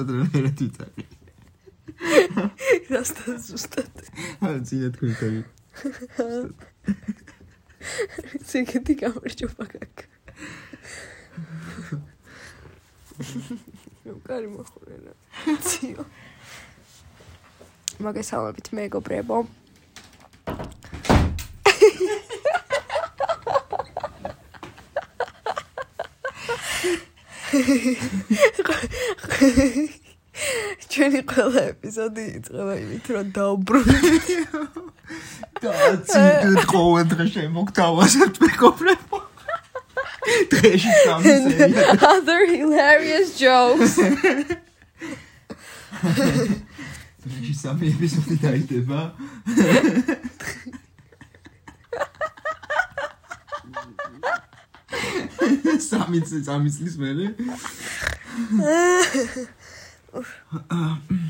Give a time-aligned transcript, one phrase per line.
[0.00, 1.04] ზუსტად რა რა თვითარი.
[2.90, 3.94] რასთან ზუსტად.
[4.40, 5.40] აა ძინა თქვენ თავი.
[8.48, 9.96] ციგეთი გამარჯობა გაკ.
[14.04, 15.12] ნუ კარი მოხურენა.
[15.68, 16.04] ციო.
[18.00, 19.44] მაგესალმებით მეგობრებო.
[30.90, 34.26] ჩვენი ყველა ეპიზოდი იწყება იმით, რომ დაუბრუნდით.
[35.62, 35.72] და
[36.06, 39.18] ციგეთ ყოველ დღე შემოგთავაზებთ მეგობრებო.
[40.54, 41.34] დღეში სამი.
[41.98, 43.98] Other hilarious jokes.
[47.26, 49.00] დღეში სამი ეპიზოდი დაიდება.
[55.90, 57.34] სამი წელი სამი წლის მერე.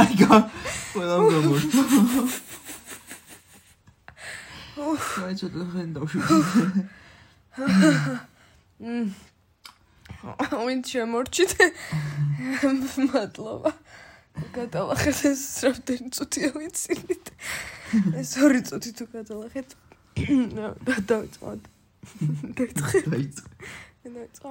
[0.00, 0.36] აიგო.
[0.92, 1.82] ყველა გამორჩა.
[5.22, 6.20] აი ცოტა ხენ დავშვი.
[10.66, 11.52] ვინ შემორჩით?
[13.12, 13.72] მადლობა.
[14.56, 17.26] გადავახეთ ეს რამდენი წუთია ვიცით.
[18.16, 19.68] ეს ორი წუთი თუ გადავახეთ.
[20.88, 21.60] და დავიწყოთ.
[22.58, 22.98] დაიწყე.
[23.12, 24.50] დაიწყე.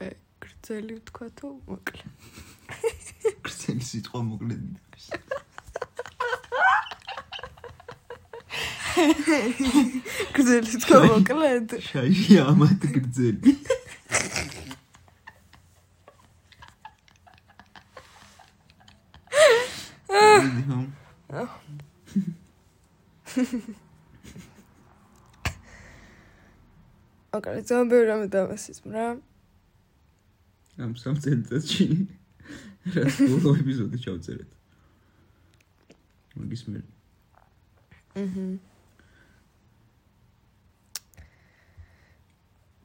[0.00, 0.12] აი,
[0.42, 2.04] გრძელი ვთქვა თუ მოკლე.
[3.90, 4.64] სიტყვა მოკლედ.
[10.34, 11.68] გრძელი ვთქვა მოკლედ.
[11.88, 13.52] შაი ამათ გრძელი.
[27.34, 29.06] ოკეი, ზომბი რამე დავასის რა.
[30.78, 31.84] ამ სამ წელიწადში
[32.94, 34.50] რას ბოლო ეპიზოდი ჩავწერეთ.
[36.34, 36.80] მაგის მე
[38.14, 38.46] აჰა.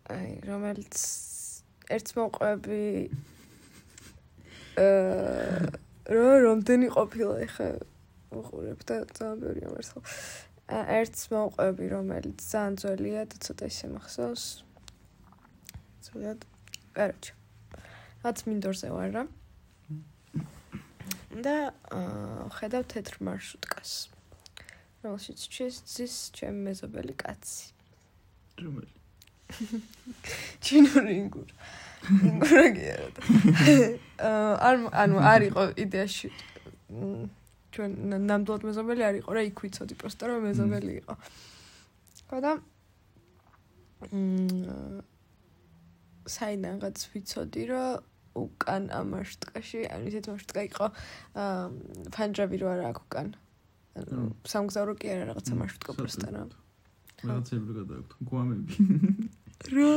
[0.09, 0.97] აი, რომელიც
[1.93, 2.81] ერთ მოყვები
[4.85, 5.69] აა
[6.09, 7.67] რა რამდენი ყოფილა ეხა
[8.33, 10.01] უყურებ და ძალიან ბევრია მართლა.
[10.69, 14.45] აა, ერთ მოყვები რომელიც ძალიან ძველია და ცოტა ისე მახსოვს.
[16.09, 16.39] ცუდად.
[16.97, 17.33] კაროჩე.
[18.25, 19.23] რაც მინდორზე ვარ რა.
[21.29, 21.55] და
[21.93, 23.91] აა ხედავ თეთრ მარშრუტკას.
[25.03, 27.65] რომელშიც ჩეს ჩემი მეზობელი კაცი.
[28.59, 28.93] რომელი
[30.65, 31.47] ჩინური ინგურ.
[32.09, 33.21] ინგურაგი არა.
[34.29, 36.27] აა არ ანუ არ იყო იდეაში
[37.69, 41.13] ჩვენ ნა- ნამდვილად მეზობელი არ იყო რა იქ ვიცოდი პროსტა რომ მეზობელი იყო.
[42.29, 42.51] ხო და
[44.09, 45.01] მ
[46.29, 48.08] საინანღაც ვიცოდი რომ
[48.45, 50.85] უკან ამ მარშრუტკაში ანუ ისეთ მარშრუტკა იყო
[51.43, 51.63] აა
[52.15, 53.27] ფანჯრები რო არა აქვს უკან.
[53.99, 56.43] ანუ სამგზავრო კი არა რაღაცა მმ, მარშრუტკა პროსტა რა.
[57.29, 58.73] რაღაცები გადააქვთ გვამები.
[59.75, 59.93] რა?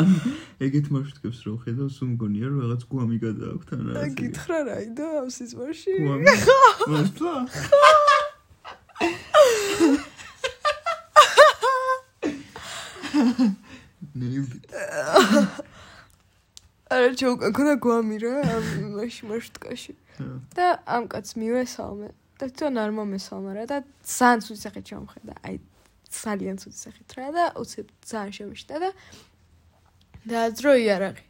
[0.66, 4.14] ეგეთ მარშრუტებს რო ხედავ, სულ მგონია რომ რაღაც გვამი გადააქვთ ან რაღაც.
[4.22, 5.94] გითხრა რა იდა ამ სიზმარში?
[5.98, 6.26] გვამი.
[6.94, 7.34] მართლა?
[14.14, 14.58] ნეილდი.
[16.92, 18.64] არა ჯოკა ქონა გვამი რა ამ
[18.98, 19.92] მაშინ მარშრუტკაში.
[20.54, 22.08] და ამ კაცს მივესალმე
[22.38, 25.34] და თვითონ არ მომესალმა რა და ძალიან ცუდი სახით ჩამხედა.
[25.48, 25.56] აი
[26.12, 28.90] ძალიან ცუდი სახით რა და უცებ ძალიან შემიშტა და
[30.28, 31.24] დააძრო იარაღი.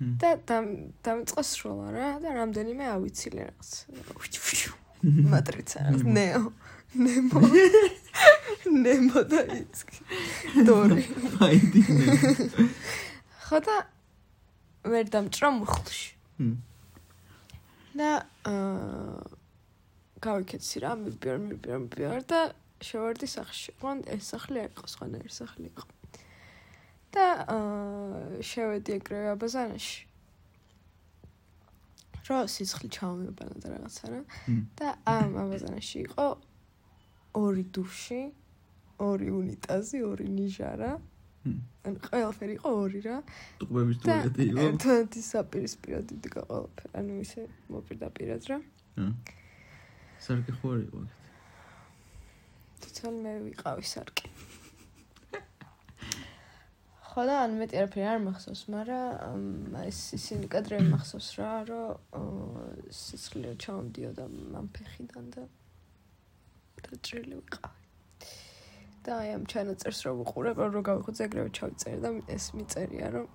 [0.00, 0.28] და
[1.04, 3.70] დამიწყო სროლა რა და რამდენიმე ავიცილე რაღაც.
[5.04, 6.44] მატრიცა რაღაც ნეო.
[6.96, 7.40] ნემო.
[8.84, 9.84] ნემო და იცი.
[10.66, 11.04] დორი.
[11.46, 11.82] აიდი.
[13.46, 13.76] ხო და
[14.84, 16.10] ვერ დამჭრა მუხლში.
[18.00, 18.10] და
[18.48, 19.24] აა
[20.24, 22.40] გავიქეცი რა მიბიარ მიბიარ მიბიარ და
[22.80, 23.70] შევარდი სახლში.
[23.80, 25.84] ყან ეს სახლი არ იყო, სხვანაირი სახლი იყო.
[27.12, 30.00] და აა შევედი ეგრევე აბაზანაში.
[32.30, 34.20] რომ სიცხლი ჩავმებანა და რაღაცა რა.
[34.78, 36.26] და ამ ამაზანაში იყო
[37.34, 38.22] ორი დუში,
[39.02, 40.92] ორი უნიტაზი, ორი ნიჟარა.
[40.94, 41.19] მმ.
[41.40, 43.16] ან ყველაფერი იყო ორი რა.
[43.60, 44.64] ტყუების და ტუალეტი იყო.
[44.66, 47.40] ერთმანეთის საპირისპიროდ იდგა ყველაფერი, ანუ ისე
[47.72, 48.58] მოპირდაპირად რა.
[50.20, 51.00] სარკე ხო არ იყო?
[52.84, 54.28] თვითონ მე ვიყავი სარკე.
[57.10, 61.90] ხო და ან მეტი არაფერი არ მახსოვს, მაგრამ ეს ისინი კადრები მახსოვს რა, რომ
[63.00, 64.24] სიცხლე ჩავამდიოდა
[64.60, 65.42] ამ ფეხიდან და
[66.84, 67.79] დაჭრილი ვიყავი.
[69.04, 73.26] და აი ამ ჩანაწერს რო ვუყურებ, რო გავიხოცე ეგრევე ჩავიწერე და ეს მიწერია, რომ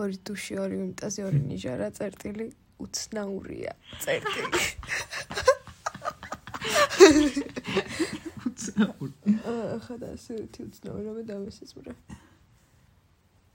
[0.00, 2.46] ორი დუში, ორი უნიტაზი, ორი ნიჟარა, წერტილი
[2.80, 3.72] უცნაურია.
[4.00, 4.60] წერტილი.
[8.48, 9.14] უცნაური.
[9.76, 11.92] ახლა და ასე ერთი უცნაურობა დამესწრე.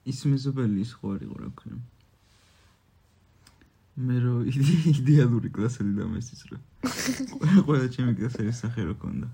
[0.06, 1.78] ის მეზობელი ის ხო არ იყო რა ქვია.
[4.06, 6.58] მე რო იდე- იდეალური კლასელი დამესწრე.
[7.66, 9.28] ყველა ჩემი კლასელის სახე რო ქონდა.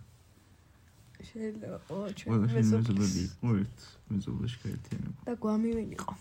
[1.29, 3.79] შეიძლება ჩვენ ყველა ჩემი მეზობელი მეზობელი იყო ერთ
[4.11, 5.19] მეზობელში გაერთიანება.
[5.27, 6.13] და გვამი ვინ იყო?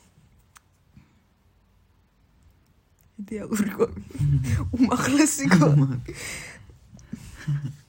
[3.20, 4.02] იდეალური გვამი.
[4.79, 5.99] უმახლესი გვამი.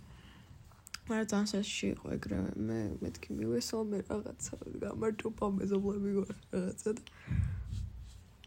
[1.11, 4.53] მაგრამ ძალიან სასში იყო ეგრევე მე მეთქი მივესალ მე რაღაცა
[4.83, 7.01] გამარჯობა მეზობლები გვარ რაღაცა და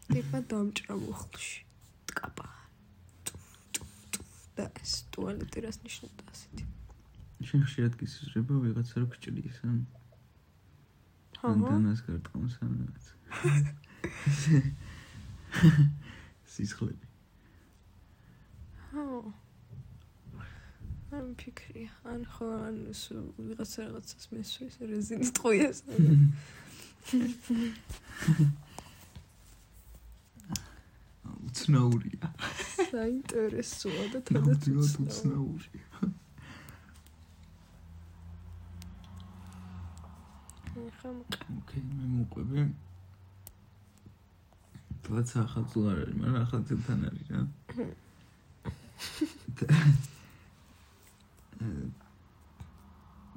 [0.09, 1.59] ტიპა დამჭრა მუხლში
[2.09, 2.47] ტკაპა
[4.57, 6.65] და ეს ტუალეტი რას ნიშნავდა ასეთი
[7.55, 9.77] შენ ხშირად გისიზრება ვიღაცა რო გჭრის ან
[11.39, 13.05] ან დანას გარტყამს ან რაღაც.
[16.51, 17.07] სისხლები.
[18.91, 19.05] ჰა
[21.15, 25.79] ამ ფიქრია ან ხო ან ვიღაცა რაღაცას მესვრის რეზინის ტყუიას
[31.47, 32.27] უცნაურია.
[32.91, 35.07] საინტერესოა და თანდაც უცნაური.
[35.07, 35.87] უცნაურია.
[41.05, 42.59] ახლა ოკეი, მე მოყვები.
[45.05, 47.41] თვაც ახალწულ არ არის, მაგრამ ახალწილთან არის რა.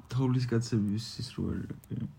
[0.09, 2.09] თოვლის კაცების ის რო არის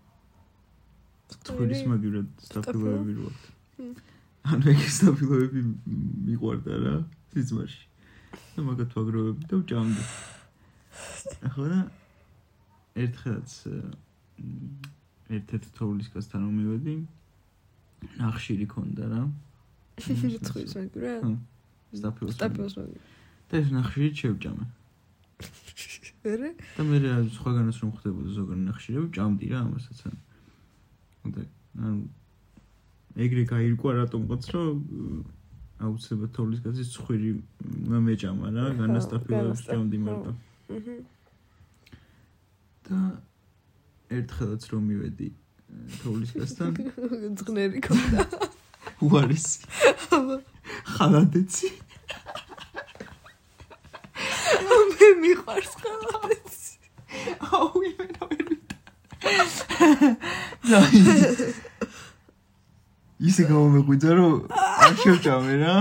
[1.47, 3.47] თოვლის მაგივრად სტაფილოები რო აქვს.
[4.51, 5.61] ანუ ეგ სტაფილოები
[6.27, 6.95] მიყვარდა რა
[7.33, 7.83] სიზმარში.
[8.55, 10.03] და მაგათ ვაგროვები და ვჭამდი.
[11.47, 11.79] ახლა და
[13.03, 13.51] ერთხელაც
[15.37, 16.95] ერთ-ერთ თოვლის კაცთან მომივედი.
[18.21, 19.21] ნახშირი ქონდა რა.
[20.47, 21.15] ცხვის მაგრა
[21.99, 22.33] სტაფილოს.
[22.37, 22.99] სტაპოს მაგრა
[23.51, 24.65] და ეს ნახშირი შევჭამე.
[26.23, 30.15] ვერე და მე რა სხვაგანაც რომ ხდებოდა ზოგადად ნახშირები ჭამდი რა ამასაც ან
[31.33, 31.41] და
[31.81, 32.01] ანუ
[33.25, 34.75] ეგრე გაირკვა რატომღაც რომ
[35.81, 37.29] აუცილებლად თოვლის კაცის ცხვირი
[37.89, 40.31] უნდა მეჭამა რა აჰა, განასტაფილებს განასტაფ- ჭამდი მარტო
[40.77, 40.95] აჰა
[42.85, 42.97] და
[44.17, 45.33] ერთხელაც რომ მივედი ე,
[46.01, 46.71] თოვლის კაცთან
[47.39, 48.21] ძღნერი ქონდა.
[49.01, 49.59] უარესი
[50.95, 51.69] ხალადეცი.
[55.01, 56.59] მე მიყვარს ხალხს
[57.51, 58.49] აუ იმენა ვერ
[63.29, 64.33] ისე გამომეყვიძა რომ
[64.85, 65.73] არ შევჭამე რა.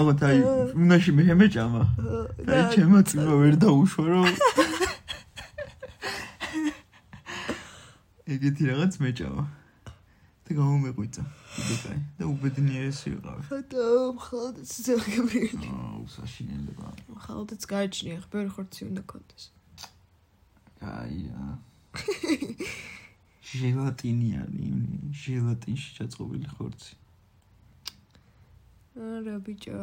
[0.00, 0.38] აღოთ აი
[0.80, 1.82] უნაში მე მეჭამა
[2.48, 4.26] აი ჩემო წიმა ვერ დაუშვა რომ
[8.26, 9.44] ეგეთი რაღაც მეჭამა
[10.46, 13.42] და გამომეყვიძა კიდე კაი და უბედნიერესი ვიყავი.
[13.50, 13.84] ხოდა
[14.26, 16.88] ხალხს ზოგები აუ საშინელება
[17.26, 19.44] ხალხს გაიჩნია ხ ბევრი ხორცი უნდა კონდეს
[20.82, 21.42] აია
[23.46, 24.70] ჟელატინიანი
[25.22, 26.94] ჟელატინში ჩაწყობილი ხორცი.
[28.96, 29.80] არა ბიჭო.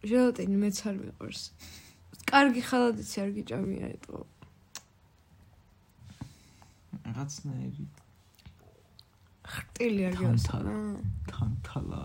[0.00, 1.42] ჟელატინი მეც არ მიყვარს
[2.30, 4.20] კარგი ხალხიც არ გიჭამია ეტყო
[7.10, 7.84] რაღაცნაირი
[9.50, 10.30] ხრტილი არ თან-თან.
[10.30, 10.74] გიოსანა
[11.30, 12.02] თანთალა.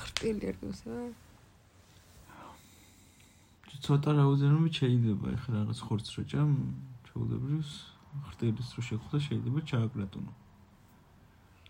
[0.00, 1.06] ხრტილი არ გიოსანა
[3.78, 6.50] ცოტა რაოდენობით შეიძლება ეხლა რაღაც ხორცს რო ჭამ
[7.08, 7.70] ჩაულებრივს
[8.28, 10.32] ხტილის რო შეხვდა შეიძლება ჩააკრატუნო.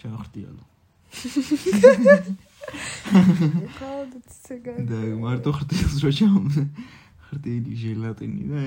[0.00, 0.64] ჩაახტიალო.
[3.78, 6.44] ხალხს ცეგან და მარტო ხტილს რო ჭამ
[7.33, 8.61] ხტილი ჟელატინი და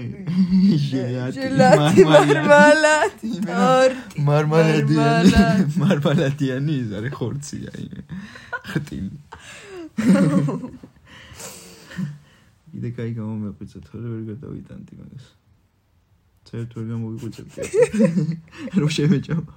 [0.86, 5.78] ჟელატინი ჟელატი მარმალადი იმენა- ტორტი მარმალადიანი მარმალადი.
[5.82, 7.84] მარმალადიანი ის არის ხორცი აი
[8.70, 9.14] ხტილი
[12.76, 15.26] იდე кай გამომეყვიცა თორე ვერ გადავიტანდი მაგას
[16.50, 17.60] ცერთ ვერ გამოვიყვიჭებდი
[18.82, 19.54] რომ შემეჭამა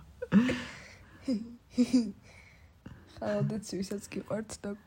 [3.20, 4.80] ხალხს ვისაც გიყვართ dog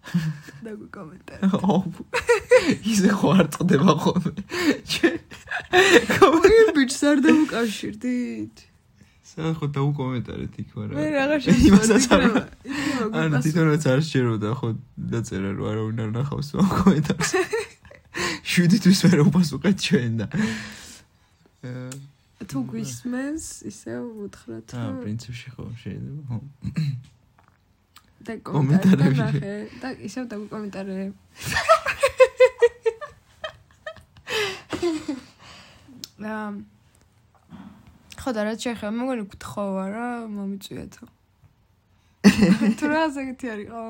[0.00, 2.00] like it დაგვიკომენტარეთ.
[2.92, 4.32] ისე ხო არ წდება ხოლმე.
[6.18, 8.56] კომენტ ბიჭს არ დავუკავშირდით.
[9.30, 12.22] სან ხო დაუკომენტარეთ იქ მაგრამ მე რაღაც იმასაც არ
[13.14, 14.68] ანუ თვითონაც არ შეეროდა ხო
[15.14, 17.30] დაწერა რომ არავინ არ ნახავს ამ კომენტარს.
[18.50, 20.26] შვიდითვის ვერ უპასუხეთ ჩვენ და
[22.50, 26.38] თუ გვისმენს ისე უთხრათ აა პრინციპში ხო შეიძლება ხო
[28.26, 29.38] და კომენტარები.
[29.80, 31.06] და ისევ და კომენტარები
[36.20, 36.50] აა
[38.20, 41.06] ხო და რა შეიძლება მოგონი გთხოვა რა მომიწვიეთო
[42.76, 43.84] თუ რა ზეგეთი არისო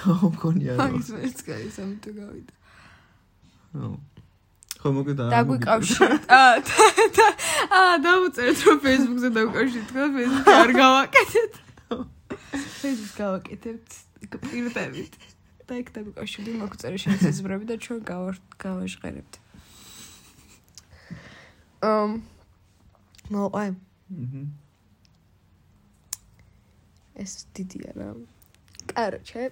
[0.00, 0.14] ხო?
[0.32, 2.54] მგონია რა ის მეც კაი სამთო გავიდა.
[4.80, 6.54] ხო მოგედა დაგვიკავშირეთ აა
[7.80, 11.63] აა დავუწერეთ რომ Facebook-ზე დავუკავშირეთ ხო Facebook-ი არ გავაკეთეთ
[12.54, 13.88] Facebook-ს გავაკეთებთ
[14.50, 15.16] პირდებით
[15.68, 18.04] და იქ დაგვიკავშირდი მოგწერე შესაძლებლები და ჩვენ
[18.60, 19.44] გავაშღერებთ
[21.84, 22.22] ამ
[23.28, 23.64] მოყვა.
[23.68, 24.42] აჰა.
[27.20, 28.08] ეს დიდია რა.
[28.92, 29.42] კაროჩე.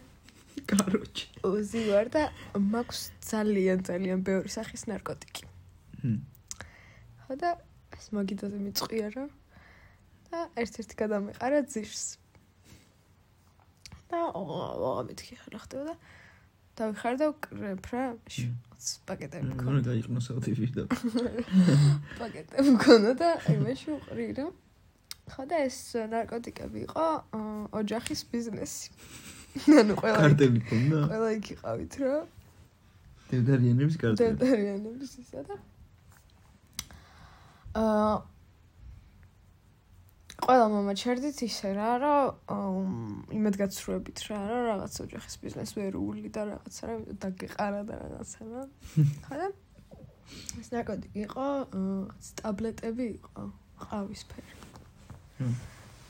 [0.70, 1.26] კაროჩე.
[1.44, 2.22] უზი ვარ და
[2.56, 5.44] მაქვს ძალიან ძალიან ბევრი სახის ნარკოტიკი.
[7.24, 7.50] ხო და
[7.96, 9.26] ეს მაგიდაზე მიწყვია რა.
[10.32, 12.16] და ერთ-ერთი გადამეყარა ძირს.
[14.12, 15.94] და აა მეთქი ხარ ხდება და
[16.76, 18.04] დავიხარ და ვკრებ რა.
[19.06, 19.70] პაკეტები მქონდა.
[19.70, 20.84] ანუ დაიყნო საუთივი და
[22.18, 24.46] პაკეტები მქონდა და იმაში უყრი რა.
[25.32, 25.78] ხო და ეს
[26.12, 27.06] ნარკოტიკები იყო
[27.76, 28.88] ოჯახის ბიზნესი.
[29.80, 30.98] ანუ ყველა კარტელი ქონდა.
[31.12, 32.14] ყველა იქ იყავით რა.
[33.30, 34.36] დედარიანების კარტელი.
[34.40, 35.56] დედარიანების ისა და
[37.72, 38.31] აა
[40.42, 42.88] ყველა მამა ჩერდით ისე რა, რომ
[43.30, 48.40] იმედ გაცრუებით რა, რომ რაღაც ოჯახის ბიზნეს ვერ ული და რაღაცა რა დაგეყარა და რაღაცა
[48.50, 48.62] რა.
[49.28, 49.46] ხოდა
[50.58, 51.46] ეს ნაკოდი იყო,
[52.42, 53.42] ტაბლეტები იყო,
[53.86, 54.52] ყავისფერი.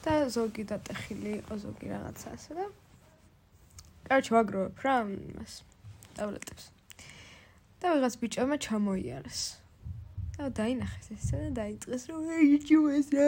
[0.02, 2.64] და ზოგი დატეხილი იყო ზოგი რაღაცა ასე და
[4.08, 5.52] კარჩ ვაგროვებ რა მას
[6.16, 6.64] ტაბლეტებს.
[7.80, 9.62] და ვიღაც ბიჭმა ჩამოიარეს.
[10.32, 13.26] და დაინახეს ესე და დაიწყეს რომ ეიჯი ესე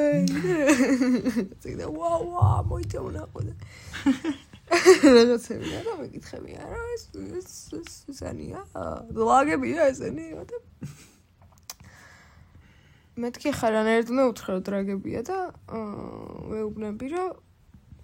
[1.60, 3.54] წინა ვა ვა მოიწონა ყოდა
[4.72, 7.04] რაღაცები რა მეკითხები არა ეს
[7.80, 8.64] ეს სანია
[9.20, 10.62] ლაგებია ესენი და
[13.20, 17.30] მეთქი ხარან ერთმა უთხრა დრაგებია და ვეუბნები რომ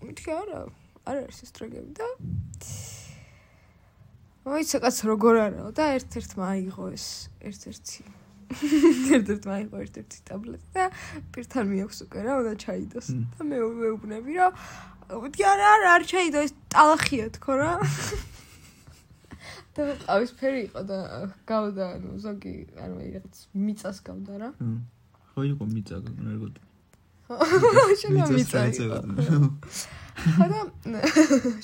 [0.05, 0.61] მეთქი არა
[1.09, 2.09] არ არის ეს დრაგები და
[4.45, 7.07] მოიცა კაც როგორ არაო და ერთ-ერთმა აიღო ეს
[7.41, 8.20] ერთ-ერთი
[8.51, 10.85] ერთ-ერთ მაიღო ერთ-ერთი ტაბლეტი და
[11.35, 13.09] პირთან მიაქვს უკვე რა, უნდა ჩაიდოს.
[13.39, 14.53] და მე ვეუბნები რომ
[15.11, 17.73] ვთქი არა არა არ ჩაიდო ეს ტალახია თქო რა.
[19.75, 20.99] და ყავისფერი იყო და
[21.47, 24.51] გავდა ანუ ზოგი არ რაღაც მიწას გავდა რა.
[25.31, 26.57] ხო იყო მიწა გაგნერგოთ.
[27.31, 28.99] შეიძლება მიწა იყო.
[30.21, 30.61] ხო და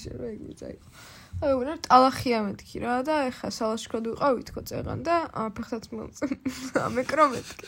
[0.01, 0.89] შეიძლება მიწა იყო.
[1.37, 6.25] აი უნდა ტალახია მეთქი რა და ეხა სალაშქროდ ვიყავი თქო წეღან და მომწე
[6.81, 7.67] ამეკრო მეთქი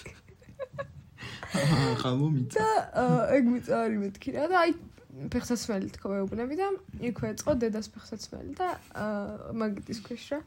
[1.58, 2.56] აა ხამო მიწა.
[2.56, 2.68] და
[3.36, 4.72] ეგ მიწა არის მეთქი რა და აი
[5.32, 6.68] ფეხსაცმელი თქო ვეუბნები და
[7.10, 8.68] იქ ვეწყო დედას ფეხსაცმელი და
[9.60, 10.40] მაგიტის ქვეშ რა.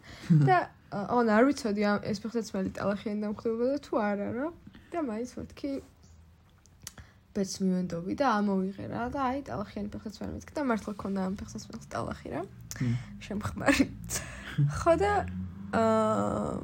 [0.47, 0.57] და
[0.91, 4.47] ან არ ვიცოდი ეს ფეხსაცმელი ტალახიანი დამხდებოდა თუ არა რა.
[4.91, 5.71] და მაინც ვეთქი
[7.35, 11.35] ბეც მივენდოვი და ამოვიღე რა და აი ტალახიანი ფეხსაც ვერ მეთქი და მართლა ქონდა ამ
[11.39, 12.41] ფეხსაც ფეხს ტალახი რა.
[13.23, 13.85] შემხმარი.
[14.79, 15.11] ხო და
[15.71, 16.55] აა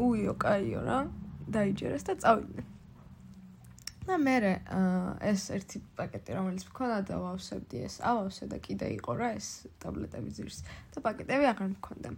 [0.00, 0.98] უიო, კაიო რა.
[1.52, 2.72] დაიჯერეს და წავიდნენ.
[4.06, 4.36] და მე
[5.22, 10.30] ეს ერთი პაკეტი რომელიც მქონდა და ვავსებდი ეს ავავსე და კიდე იყო რა ეს ტაბლეტები
[10.34, 10.58] ძირს
[10.94, 12.10] და პაკეტები აღარ მქონდა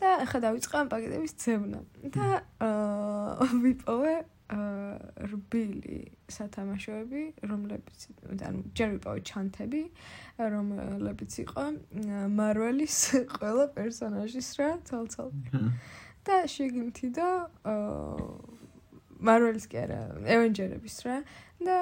[0.00, 1.80] და ახლა დავიწყე ამ პაკეტების ძებნა
[2.16, 2.26] და
[2.64, 4.14] აა ვიპოვე
[4.50, 8.06] რბილი სათამაშოები, რომლებიც
[8.48, 9.82] ანუ ჯერ ვიპოვე ჩანთები,
[10.54, 11.64] რომლებიც იყო
[12.34, 12.96] მარველის
[13.36, 15.30] ყველა პერსონაჟის რა, ცალ-ცალ.
[16.26, 17.28] და შეგიმთი და
[19.20, 20.00] მარველის კი არა,
[20.34, 21.16] ევენჯერების რა
[21.60, 21.78] და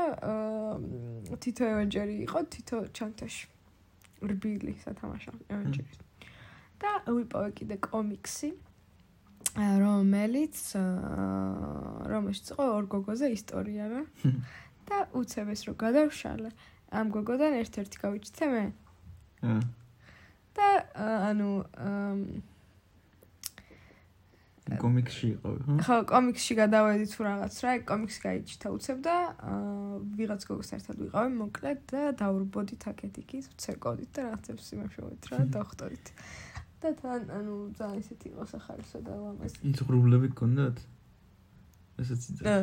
[1.40, 3.46] თითო ევენჯერი იყო თითო ჩანთაში.
[4.18, 5.98] რბილი სათამაშო ევენჯერის.
[6.78, 8.48] და ვიპოვე კიდე კომიქსი.
[9.58, 10.56] რომელიც
[12.06, 14.02] რომელშიც იყო ორ გოგოზე ისტორია რა.
[14.86, 16.50] და უცებ ეს რო გადავშალე.
[16.94, 18.64] ამ გოგოდან ერთ-ერთი გავიჩცე მე.
[20.54, 20.68] და
[21.30, 21.50] ანუ
[24.76, 25.50] კომიქსში იყო
[25.80, 25.96] ხო?
[26.12, 29.16] კომიქსში გადავედი თუ რაღაც რა კომიქსი გაიჩთა უცებ და
[30.18, 36.06] ვიღაც გოგოს ერთად ვიყავი მოკლედ და დავრბოდით აქეთ იქით ცეკოდით და რაღაცებს იმუშავეთ რა დოქტორით
[36.78, 39.58] და თან ანუ ძალიან ისეთი იყო სახარისო და ლამაზი.
[39.66, 40.78] ის ღრუბლები გქონდათ?
[41.98, 42.42] ესეც იცი.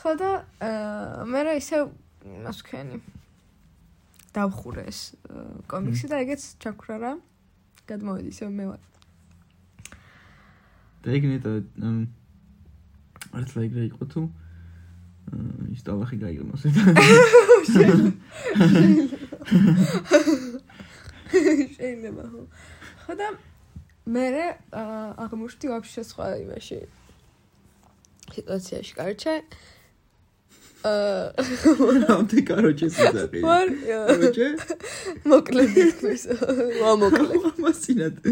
[0.00, 0.30] ხო და
[0.64, 1.76] აა მე რა ისე
[2.24, 2.96] მასქენი
[4.32, 5.12] დავხურე ეს
[5.68, 7.12] კომიქსი და ეგეც ჩაქრა რა.
[7.84, 8.80] გადმოვედი ისე მე ვარ.
[11.04, 11.52] და ეგ ნეტა
[13.36, 14.24] არც ლაიგრე იყო თუ
[15.74, 16.70] ის ტალახი გაიგნოს და
[21.78, 22.42] შეიძლება ხო.
[23.04, 23.28] ხო და
[24.04, 24.26] მე
[24.74, 26.80] აღმოჩნდი ვაფშე სხვა იმაში
[28.32, 29.34] სიტუაციაში, კარჩე.
[30.84, 33.40] რამთი კაროჩე სიზარი.
[33.40, 34.48] ვარ კაროჩე?
[35.24, 35.76] მოკლედ
[36.12, 36.24] ის
[36.80, 37.36] ვამოკლე.
[37.64, 38.14] მასინად.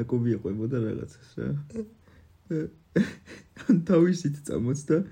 [0.00, 1.48] აკობი ეყვებოდა რაღაცას რა.
[3.68, 5.04] ან თავისით წამოწდა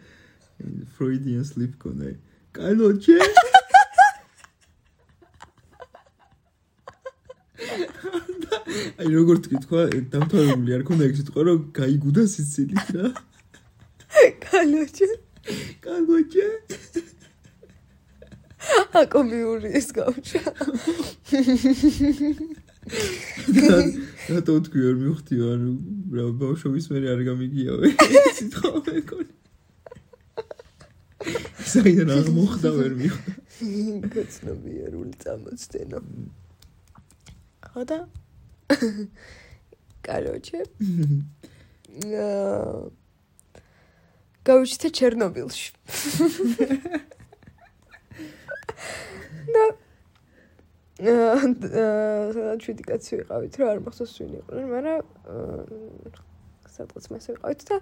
[0.97, 2.17] Freudian sleep კონე.
[2.57, 3.21] კაროჩე?
[8.99, 9.83] აი როგორ თქვა,
[10.13, 13.07] დამთავრებული არ ქონდა ეგ სიტყვა, რომ გაიგუდა სიცილით რა.
[14.45, 15.09] კალოჩე.
[15.85, 16.47] კაროჩე?
[19.01, 20.43] აკომიური ის გავშა.
[24.29, 25.73] რატო თქვი არ მივხვდი ანუ
[26.17, 27.89] რა ბავშვობის მე არ გამიგიავე
[28.39, 29.33] სიტყვა მეკონი
[31.73, 33.73] საიდან არ მოხდა ვერ მივხვდი
[34.15, 36.01] გაცნობიერული წამოწდენო.
[37.69, 37.99] ხო და
[42.05, 42.93] აა
[44.49, 45.69] გავიჩიტე ჩერნობილში.
[49.55, 49.65] და
[50.99, 55.01] აა ჩვენი კაცი ვიყავით რა არ მახსოვს ვინ იყო მაგრამ
[56.75, 57.77] სადღაც მას ვიყავით და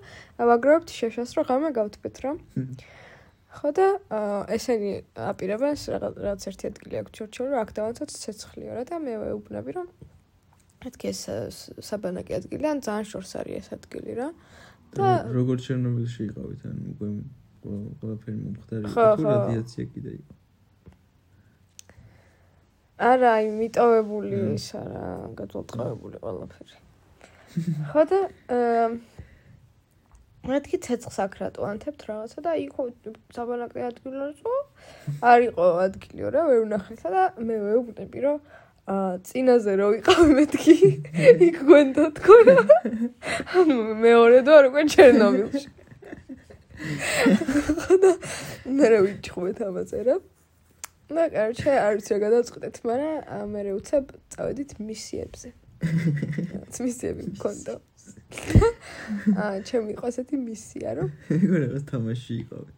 [0.44, 2.32] ავაგროვებთ შეშას რომ ღამე გავთბეთ რა
[3.56, 3.86] ხო და
[4.56, 9.70] ესენი აპირებენ რაღაც ერთი ადგილი აქვს ჩორჩორი რომ აქ დავანცოთ ცეცხლიო რა და მე ვეუბნები
[9.80, 9.88] რომ
[10.86, 11.20] მეთქი ეს
[11.90, 14.30] საბანაკი ადგილი ან ძალიან შორს არის ეს ადგილი რა
[14.96, 17.12] და როგორ ჩერნობილში იყავით ან უკვე
[17.66, 20.42] ყველაფერი მომხდარი თუ რადიაცია კიდე იყო
[22.96, 26.78] არა, აი მიტოვებული ისა რა, გადმოწყობებული ყველაფერი.
[27.92, 28.20] ხო და
[28.56, 28.86] აა
[30.46, 32.74] მეთქი ცეცხლს აქ რატო ანთებთ რაღაცა და იქ
[33.36, 34.54] საბანაკე ადგილი არისო?
[35.32, 38.38] არისო ადგილიო რა, ვერ ვნახეთ და მე ვეუბნები რომ
[38.86, 40.74] წინაზე რო ვიყავი მეთქი
[41.48, 42.58] იქ გვენდა თქო რა.
[43.58, 45.68] ანუ მეორე და უკვე ჩერნობილში.
[48.02, 48.12] და
[48.70, 50.16] მე რა ვიჭხვეთ ამაზე რა.
[51.10, 55.48] და კარჩე არ ვიცი რა გადავწყვეტეთ, მაგრამ მე უცებ წავედით მისიებზე.
[56.86, 57.74] მისიები მქონდა.
[59.34, 62.72] აა, ჩემი იყო ესეთი მისია, რომ ეგ რაღაც თამაში იყავი.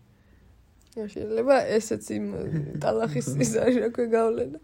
[0.98, 2.26] შეიძლება ესეც იმ
[2.82, 4.58] ტალახის ის არის რა ქვე გავლენა.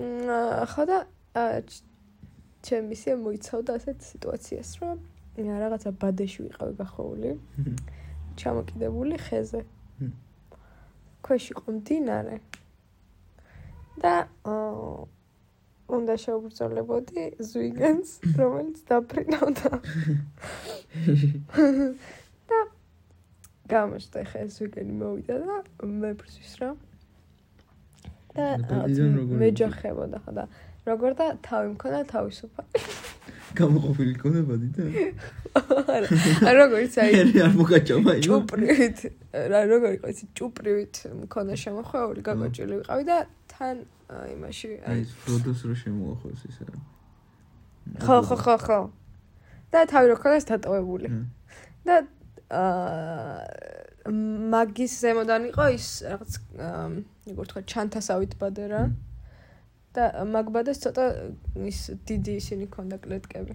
[0.00, 0.98] აა, ხო და
[2.64, 4.98] ჩემი მისია მოიცავდა ასეთ სიტუაციას, რომ
[5.40, 7.30] რაღაცა ბადეში ვიყავი გახოული.
[8.40, 9.60] ჩამოკიდებული ხეზე.
[11.24, 12.36] ქვეშ იყო მდინარე.
[14.00, 14.14] და
[15.90, 18.10] უნდა შეუბრძოლებოდი ზვიგენს,
[18.40, 19.70] რომელიც დაფრინავდა.
[22.50, 22.60] და
[23.72, 26.70] გამოსტე ხე ზვიგენი მოვიდა და მე ბრზის რა.
[28.36, 28.46] და
[29.40, 30.44] მე ჯახებოდა ხა და
[30.86, 32.80] როგორ და თავი მქონდა თავისუფალი.
[33.58, 34.82] გამოყოფილი კონებადი და?
[35.90, 37.12] არა როგორიც აი
[37.42, 38.98] არ მოგაჭამა იმ ჭუპრივით
[39.50, 40.94] რა როგორ იყო იცი ჭუპრივით
[41.26, 43.18] მქონდა შემოხვეული გაგოჭილი ვიყავი და
[43.50, 43.76] თან
[44.34, 46.78] იმაში აი ფროდოს რო შემოახოს ის არა
[48.06, 48.80] ხო ხო ხო ხო.
[49.74, 51.08] და თავი რო ქონდა დატოვებული
[51.86, 51.96] და
[52.54, 56.32] აა მაგის ზემოდან იყო ის რაღაც
[57.28, 58.82] როგორ თქვა ჩანთასავით ბადე რა
[59.94, 61.04] და მაგბადეს ცოტა
[61.68, 63.54] ის დიდი ისინი ქონდა კლეტკები.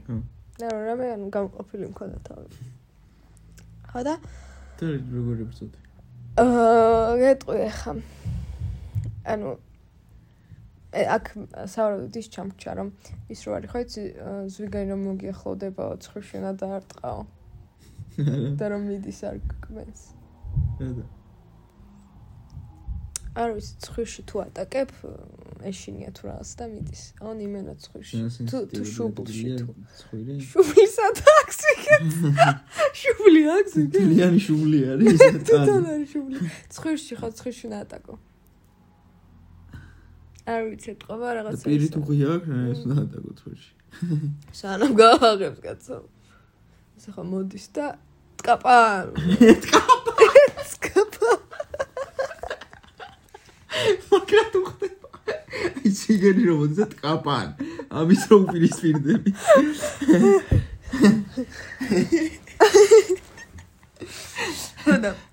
[0.60, 2.47] და რამე ანუ გამყოფილი მქონდა თავი.
[3.91, 4.15] ხო და
[4.79, 5.79] და როგორი ბრძოდი?
[6.43, 7.93] აა გეტყვი ხა.
[9.34, 9.49] ანუ
[11.15, 11.25] აქ
[11.75, 12.89] საუბრობთ ის ჩამჭა რომ
[13.34, 14.03] ის რო არის ხო იცი
[14.53, 17.21] ზვიგანი რომ მოგიახლოვდება ცხრიშენა და არტყაო.
[18.60, 20.14] და რომ მიდის არ გკმენს.
[20.79, 21.05] და
[23.35, 24.91] არ ვიცი ცხვირში თუ ატაკებ
[25.67, 27.01] ეშინია თუ რაღაც და მიდის.
[27.19, 28.15] აუნ იმენა ცხვირში.
[28.47, 29.67] თუ თუ შუბლში თუ
[29.99, 30.35] ცხვირი.
[30.39, 31.83] შუბლისა აქვს იქ.
[33.01, 33.91] შუბლი აქვს იქ.
[34.15, 35.67] ლიანი შუბლი არის ეს ტანი.
[35.67, 36.37] ტანი არის შუბლი.
[36.71, 38.13] ცხვირში ხო ცხვირში ნატაკო.
[40.47, 41.65] არ ვიცი ეთყობა რაღაცა.
[41.67, 43.71] პირი თუ ღია აქვს ეს ნატაკო ცხვირში.
[44.63, 45.97] სანამ გააღებს კაცო.
[46.95, 47.85] ეს ხო მოდის და
[48.39, 48.79] ტკაპა.
[49.65, 50.04] ტკაპა.
[55.91, 57.48] ციგენი რომ მოდი და ტკაპან.
[58.00, 59.32] ამის რო უპირისპირდები.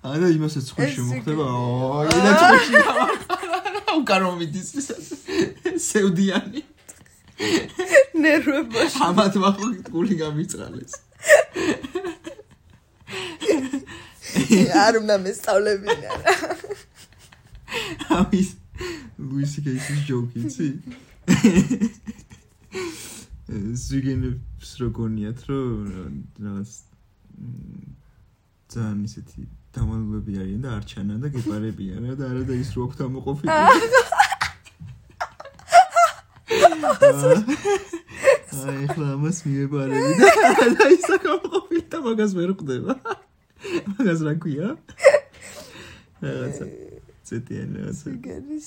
[0.03, 1.45] ანა იმასაც ხვიში ეს მოხდება.
[1.99, 2.73] აი და ხვიში.
[3.99, 4.69] უკარო მიდის.
[5.89, 6.61] სევდიანი.
[8.23, 10.93] ნერვებაში ამათ ვახო გული გამიწყალეს.
[14.83, 16.09] არ უნდა მესწავლებინა
[18.17, 18.49] ამის
[19.33, 20.67] ლუისი კეისის ჯოკი იცი?
[23.83, 26.13] ზიგენებს როგონიათ რომ
[26.45, 26.71] რაღაც
[28.73, 29.41] ძალიან ისეთი
[29.73, 33.49] დამალულები არიან და არ ჩანან და გეპარებიან რა და არა და ის რო აქვს ამოყოფილი.
[38.63, 40.29] აი ხლა მას მიებარები და
[40.77, 42.93] და ის ამოყოფილი და მაგას ვერ ხვდება.
[43.91, 44.67] მაგას რა ქვია?
[46.23, 46.65] რაღაცა
[47.27, 48.59] ცეტიან რაღაცა პარპლი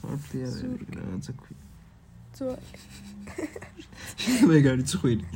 [0.00, 0.48] პარტია
[0.96, 1.60] რაღაცა ქვია.
[2.36, 2.68] ძვალი
[4.50, 5.26] მეგარი წხვირი.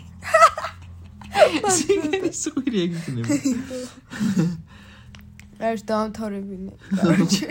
[1.79, 3.29] სიგარი წხვირი ეგიქნება.
[5.62, 7.48] არ დამთავრებინე კაროჩე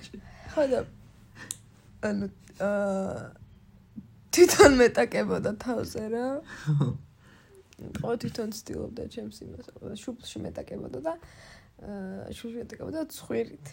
[0.52, 0.80] ხოდა
[2.08, 2.26] ანუ
[2.66, 3.22] აა
[4.36, 6.26] თვითონ მეტაკებოდა თავზე რა
[8.00, 9.66] ყო თვითონ ცდილობდა ჩემს იმას
[10.02, 13.66] შუბლში მეტაკებოდა და აა შუბლში მეტაკებოდა ცხვირით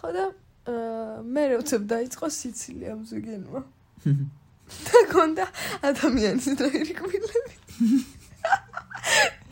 [0.00, 3.60] ხოდა აა მე როცა დაიწყო სიცილი ამ ზიგენმა
[4.88, 5.44] და კონდა
[5.84, 7.56] ადამიანის დროირი კბილები.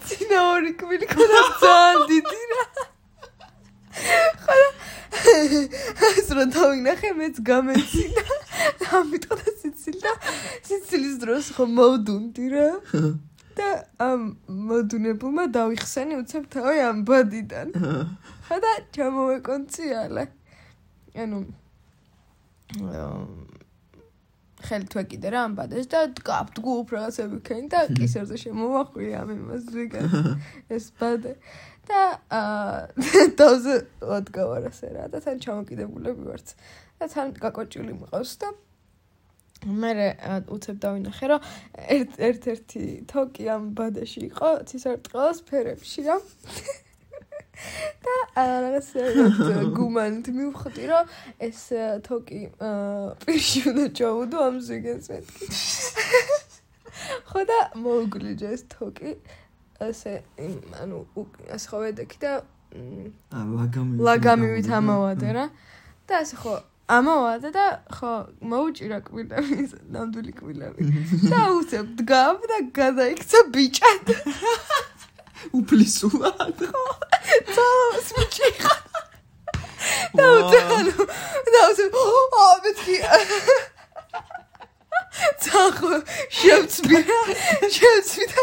[0.08, 2.64] ძინა ორი კბილი კონდა ძალიან დიდი რა.
[6.08, 8.24] ეს რო დავინახე მეც გამეცინა
[8.96, 10.12] ამიტომ და სიცილი და
[10.64, 12.68] სიცილის დროს ხო მოვდუნდი რა.
[13.52, 13.68] და
[14.00, 17.68] ამ მოდუნებულმა დავიხსენი უცებ თავი ამ ბადიდან.
[18.48, 20.24] ხა და ჩამოვეკონციალე
[21.12, 21.38] ანუ
[24.62, 29.30] ხელი თუ ეკიდე რა ამ ბადეს და დგავ დგუფ რაღაცები ქენი და კისერზე შემოვახვია ამ
[29.34, 30.06] იმას ზიგან
[30.76, 31.34] ეს ბადე.
[31.82, 33.74] და აა დავზე
[34.16, 36.54] ოდგავარ ასე რა და თან ჩამოკიდებულები ვარც
[37.02, 38.52] და თან გაკოჭული მყავს და
[39.82, 39.90] მე
[40.54, 41.50] უცებ დავინახე რომ
[41.96, 46.16] ერთ ერთ-ერთი თოკი ამ ბადეში იყო ცისარტყელას ფერებში რა
[48.02, 48.88] და რაღაც
[49.76, 51.12] გუმანით მივხვდი რომ
[51.48, 51.60] ეს
[52.06, 52.40] თოკი
[53.24, 55.46] პირში უნდა ჩავუდო ამ ზიგენს მეთქი
[57.28, 59.12] ხო და მოუგლიჯა ეს თოკი
[59.82, 60.12] ასე
[60.80, 60.98] ანუ
[61.52, 62.32] ასე ხო ვედექი და
[62.72, 65.46] მ, ა ლაგამი ლაგამივით ამოვადე რა.
[66.08, 66.54] და ასე ხო
[66.92, 68.12] ამოვადე და ხო
[68.52, 69.58] მოუჭირა კბილები
[69.92, 70.82] ნამდვილი კბილები
[71.32, 74.06] და უცებ დგავ და გადაიქცა ბიჭად
[75.58, 76.64] უფლისულად
[77.56, 78.74] წავს ბიჭი ხა
[80.16, 80.26] და
[80.78, 81.06] ანუ
[81.52, 82.96] და უცებ ო მეთქი.
[85.42, 85.90] წახო
[86.38, 87.18] შევწვი რა
[87.76, 88.42] შევწვი და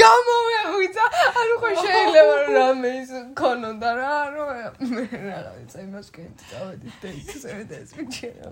[0.00, 1.04] გამოვეღვიძა
[1.42, 4.50] ანუ ხო შეიძლება რომ რამე ის ქონოდა რა რომ
[4.94, 8.50] მე რაღაცა იმას კენთ წავედი დეიქზე და ეს ბიჭი რა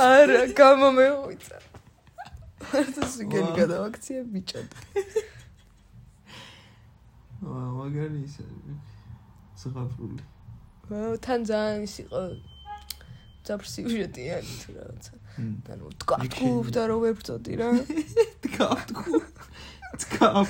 [0.00, 1.58] არა გამომეღვიძა
[2.82, 3.56] ეს გენი ვა.
[3.60, 5.35] გადავაქციე ბიჭად ვა
[7.42, 8.36] მაგარი ის
[9.60, 10.22] ზღაპრული.
[11.20, 12.20] თან ძალიან ის იყო
[13.46, 15.12] ძაფრსიუჟეტიანი თუ რაღაცა.
[15.72, 17.68] ანუ თქვა თქვა და რო ვებწოდი რა.
[18.44, 18.78] დგავ
[19.96, 20.46] დგავ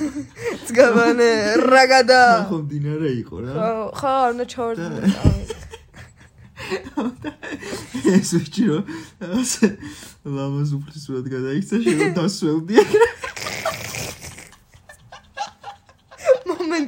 [0.66, 1.30] ძგავანე
[1.66, 3.50] რაგადა ხო დინარე იყო რა.
[3.56, 3.68] ხო
[4.00, 5.00] ხო უნდა ჩავარდნე
[8.16, 8.84] ეს ვიჭი რომ
[10.36, 12.82] ლამაზ უფლისურად გადაიქცა შეიძლება დასველდია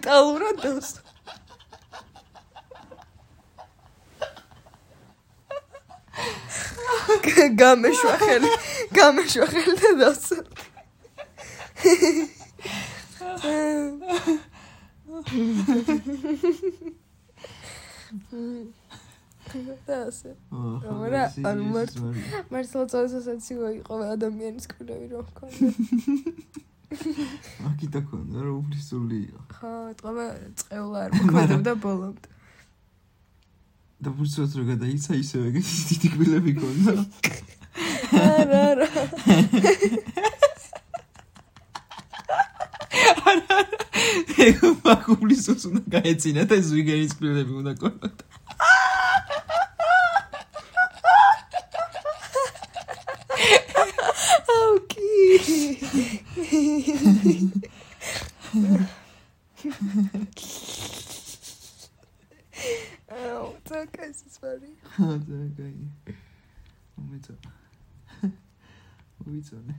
[0.09, 0.88] მომენტალურად დას
[7.62, 8.51] გამეშვა ხელი
[8.99, 10.25] გამეშვა ხელი და დას
[19.87, 20.31] და ასე
[21.12, 22.01] რა, ანუ მართ-
[22.53, 25.68] მართლა წავსაცაცივო იყო ადამიანის კბილები რომ ჰქონდა
[26.88, 29.40] აკიდა ქონდა რა უფლისული იყო.
[29.59, 30.24] ხო ეთყობა
[30.62, 32.29] წეულა არ მოქმედებდა ბოლომდე
[33.98, 36.92] და ფურცოთ რო გადაიცა ისევ ეგეთი დიდი კბილები ქონდა.
[38.24, 38.88] არა არა
[44.48, 48.24] ეგ მაგუბლისოს უნდა გაეცინა და ზვიგერის კბილები უნდა ქონოდა
[54.55, 54.88] აუკი
[63.19, 65.85] აუ წაკას ის ვარი ხა და გაი.
[66.97, 67.35] მომეწო.
[69.29, 69.75] უიწონე.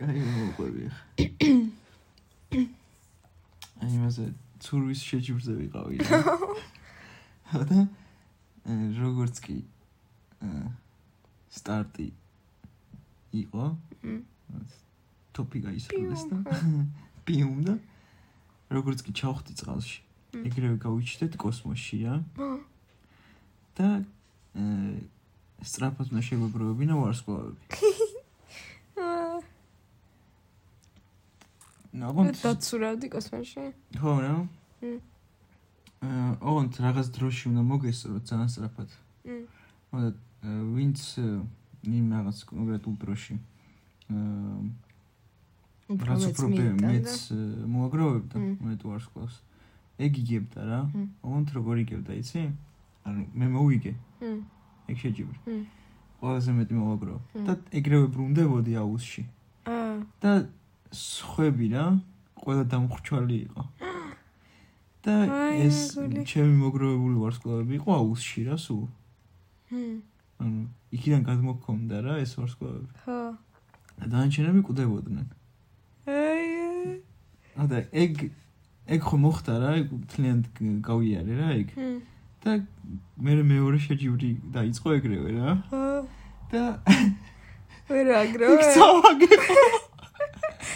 [0.00, 1.02] გაი მოყვები ხა.
[3.80, 4.24] აი მასე
[4.60, 5.96] ცურვის შეჯიბრზე ვიყავი.
[7.70, 7.80] და
[8.66, 9.62] როგორც კი
[11.54, 12.12] სტარტი
[13.32, 13.76] იყო.
[15.36, 16.36] ტოპი გაისრულეს და
[17.28, 17.74] პიუმ და
[18.72, 20.00] როგორც კი ჩავხდი წყალში.
[20.36, 22.16] ეგრევე გავიჩნდეთ კოსმოსში რა.
[23.76, 23.88] და
[25.62, 27.60] სტრაფად უნდა შეგვებროვებინა ვარსკვლავები.
[31.96, 33.72] ნაგონ დაცურავდი კოსმოსში?
[33.96, 34.34] ხო, რა.
[36.06, 38.90] აა, ოღონდ რაღაც დროში უნდა მოგესწრო ძალიან სწრაფად.
[39.26, 39.38] მ.
[39.92, 40.10] მოდი,
[40.76, 40.98] ვინც
[41.86, 43.34] იმ რაღაც კონკრეტულ დროში
[44.14, 44.58] აა
[45.86, 47.10] რაც უფრო მეც
[47.70, 49.34] მოაგროვებდა მე თუ არს ყავს.
[50.02, 50.80] ეგ იგებდა რა.
[51.22, 52.42] ოღონდ როგორ იგებდა, იცი?
[53.06, 53.92] ანუ მე მოვიგე.
[54.22, 54.42] მ.
[54.90, 55.38] ეგ შეჯიბრი.
[55.46, 55.62] მ.
[56.18, 57.20] ყველაზე მეტი მოაგროვ.
[57.46, 59.22] და ეგრევე ბრუნდებოდი აუზში.
[59.70, 59.94] აა.
[60.22, 60.32] და
[60.90, 61.84] სხვები რა
[62.42, 63.62] ყველა დამხრჩვალი იყო
[65.06, 65.14] და
[65.62, 65.94] ეს
[66.26, 68.84] ჩემი მოგროვებული ვარსკვლავები იყო აუზში რა სულ?
[69.70, 69.96] ჰმ.
[70.42, 70.60] ანუ
[70.98, 72.88] იქიდან გადმოქონდა რა ეს ვარსკვლავები?
[73.06, 73.18] ხო
[73.96, 75.26] და დანჩენები კვდებოდნენ
[76.10, 76.42] აი
[77.62, 78.12] ადა ეგ
[78.96, 80.46] ეგ ხო მოხდა რა ეგ თლიანად
[80.90, 81.68] გავიარე რა ეგ.
[82.42, 82.52] და
[83.22, 85.50] მე მეორე შეჯიბრი დაიწყო ეგრევე რა.
[85.70, 85.86] ხო
[86.50, 86.64] და
[87.90, 88.54] ვერ აგროვე.
[88.54, 89.40] იქ წავაგებ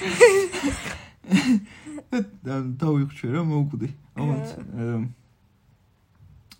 [2.10, 3.88] და დავიხვჩე რა მოუკვდი.
[4.18, 4.46] ამათ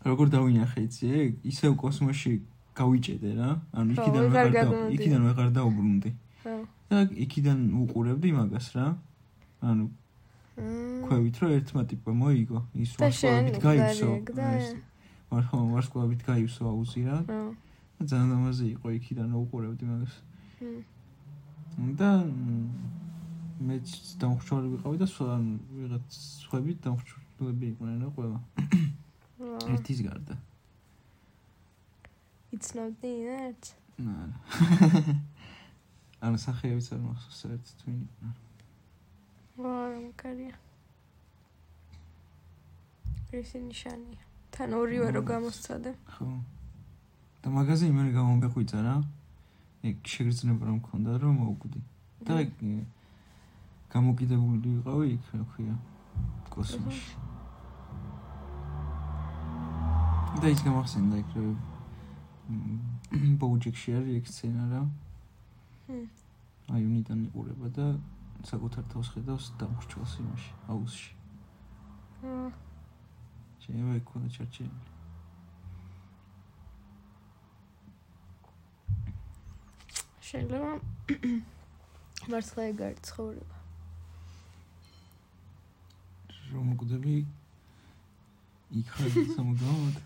[0.06, 2.32] როგორ დავინახე იცი ეგ ისევ კოსმოსში
[2.78, 3.50] გავიჭედე რა.
[3.74, 4.62] ანუ იქიდან ვეღარ და
[4.94, 6.10] იქიდან ვეღარ დაუბრუნდი.
[6.90, 8.86] და იქიდან უყურებდი მაგას რა.
[9.60, 9.84] ანუ
[11.04, 14.10] ქვევით რომ ერთმა ტიპა მოიგო ის ვარსკვლავით გაივსო.
[15.30, 17.18] ვარხო ვარსკვლავით გაივსო აუზი რა.
[18.00, 20.14] და ძალიან ამაზე იყო იქიდან უყურებდი მაგას.
[22.00, 22.10] და
[23.61, 25.07] მეც დამხრჩოლი ვიყავი და
[25.77, 28.38] ვიღაც სხვები დამხრჩოლები იყვნენ რა ყველა.
[29.75, 30.35] ერთის გარდა.
[32.53, 33.75] It's not the net.
[33.99, 34.16] ნა.
[36.25, 38.07] ანუ სახეებიც არ მახსოვს ერთ თვინი.
[39.61, 40.57] ვარ მკარია.
[43.33, 44.23] ეს ნიშანია.
[44.53, 45.92] თან ორივე რო გამოსცადე.
[46.16, 46.29] ხო.
[47.44, 48.96] და მაგაზე იმენი გამომეხვიცა რა.
[49.88, 51.81] ეგ შეგრძნება რომ მქონდა რომ მოუკვდი.
[52.27, 52.35] და
[53.90, 55.74] გამოკიდებული ვიყავი იქ, რა ქვია,
[56.50, 57.14] კოსმოსში.
[60.40, 61.57] და ის გამახსენდა იქ, რომ
[63.42, 64.83] ბოუჯექში არის ეგ სცენა რა.
[65.90, 66.07] ჰმ.
[66.70, 67.87] აი უნიდან იყურება და
[68.46, 71.12] საკუთარ თავს ხედავს დამხრჩოლს იმაში, აუზში.
[72.22, 72.50] ჰმ.
[73.61, 74.88] შეიძლება იქ უნდა ჩარჩენილი.
[80.31, 80.72] შეიძლება
[82.31, 83.60] მართლა ეგ არის ცხოვრება.
[86.52, 87.16] რომ მკვდები
[88.80, 89.96] იქ ხარ სამუდამოდ.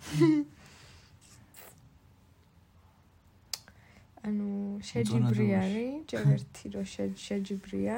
[4.25, 4.49] ანუ
[4.91, 6.83] შეჯიბრი არის ჯერ ერთი რო
[7.25, 7.97] შეჯიბრია.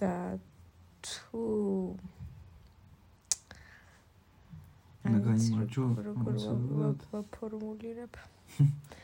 [0.00, 0.14] და
[1.04, 1.42] თუ
[5.04, 6.34] ანუ გამარჯო როგორ
[7.34, 8.12] ფორმულირებ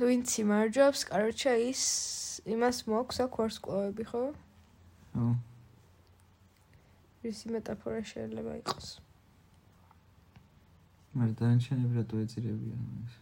[0.00, 1.82] ვინც იმარჯვებს, კაროჩა ის
[2.48, 4.22] იმას მოაქვს აქ ვარსკვლავები, ხო?
[5.12, 5.26] ხო.
[7.28, 8.86] ის მეტაფორა შეიძლება იყოს.
[11.12, 13.14] მაგრამ დანიშნები რატო ეწირებიან ეს?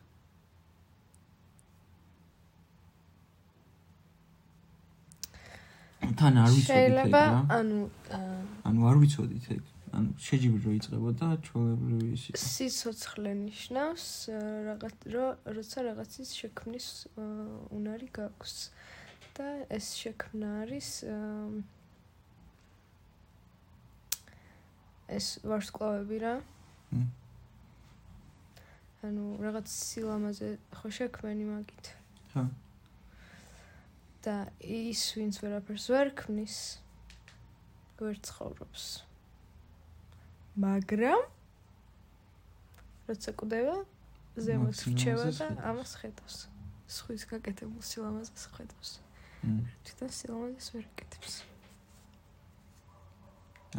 [6.21, 6.67] თან არ ვიცოდი.
[6.71, 7.23] შეიძლება,
[7.59, 7.79] ანუ
[8.69, 9.63] ანუ არ ვიცოდით ეგ.
[9.97, 14.05] ანუ შეჯიბრი რო იწება ჩვეულებრივი ის სიცოცხლე ნიშნავს
[14.69, 15.27] რაღაც რო
[15.57, 16.87] როცა რაღაცის შექმნის
[17.75, 18.57] უნარი გაქვს.
[19.35, 20.89] და ეს შექმნა არის
[25.17, 26.35] ეს ვარსკვლავები რა.
[29.07, 31.87] ანუ რაღაც სილამაზე ხო შექმენი მაგით.
[32.35, 32.45] ხა
[34.25, 36.57] და ის ვინც ვერაფერს ვერ ქმნის
[38.01, 38.85] ვერ ცხოვრობს
[40.57, 41.21] მაგრამ
[43.11, 43.77] როცა კვდება
[44.41, 46.37] ზემოთ რჩევა და ამას ხედავს.
[46.91, 48.91] სხვის გაკეთებულ სილამაზეს ხედავს.
[49.87, 51.35] თვითონ სილამაზეს ვერ აკეთებს.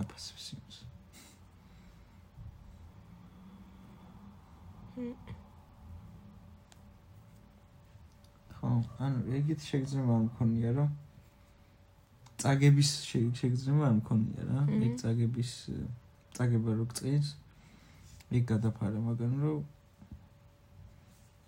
[0.02, 0.78] აფასებს იმას.
[8.56, 8.70] ხო,
[9.06, 10.90] ანუ ეგეთი შეგრძნება არ მქონია, რომ
[12.42, 14.60] წაგების შე- შეგრძნება არ მქონია რა.
[14.86, 15.52] ეგ წაგების
[16.42, 17.28] წაგება რო გწის,
[18.34, 19.54] ეგ გადაფარა, მაგრამ რო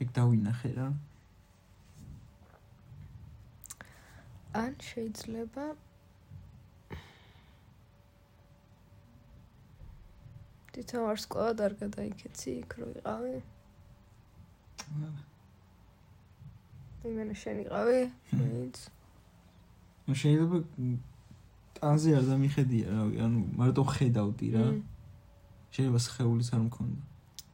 [0.06, 0.88] ეგ დავინახე რა.
[4.54, 5.64] ან შეიძლება
[10.74, 13.36] თვითონ ვარსკვლავად არ გადაიქეცი იქ რო იყავი?
[17.10, 18.00] იმენა შენ იყავი?
[20.22, 20.62] შეიძლება
[21.84, 24.66] ტანზე არ დამიხედია რავი, ანუ მარტო ხედავდი რა.
[25.76, 27.00] შეიძლება სხეულიც არ მქონდა.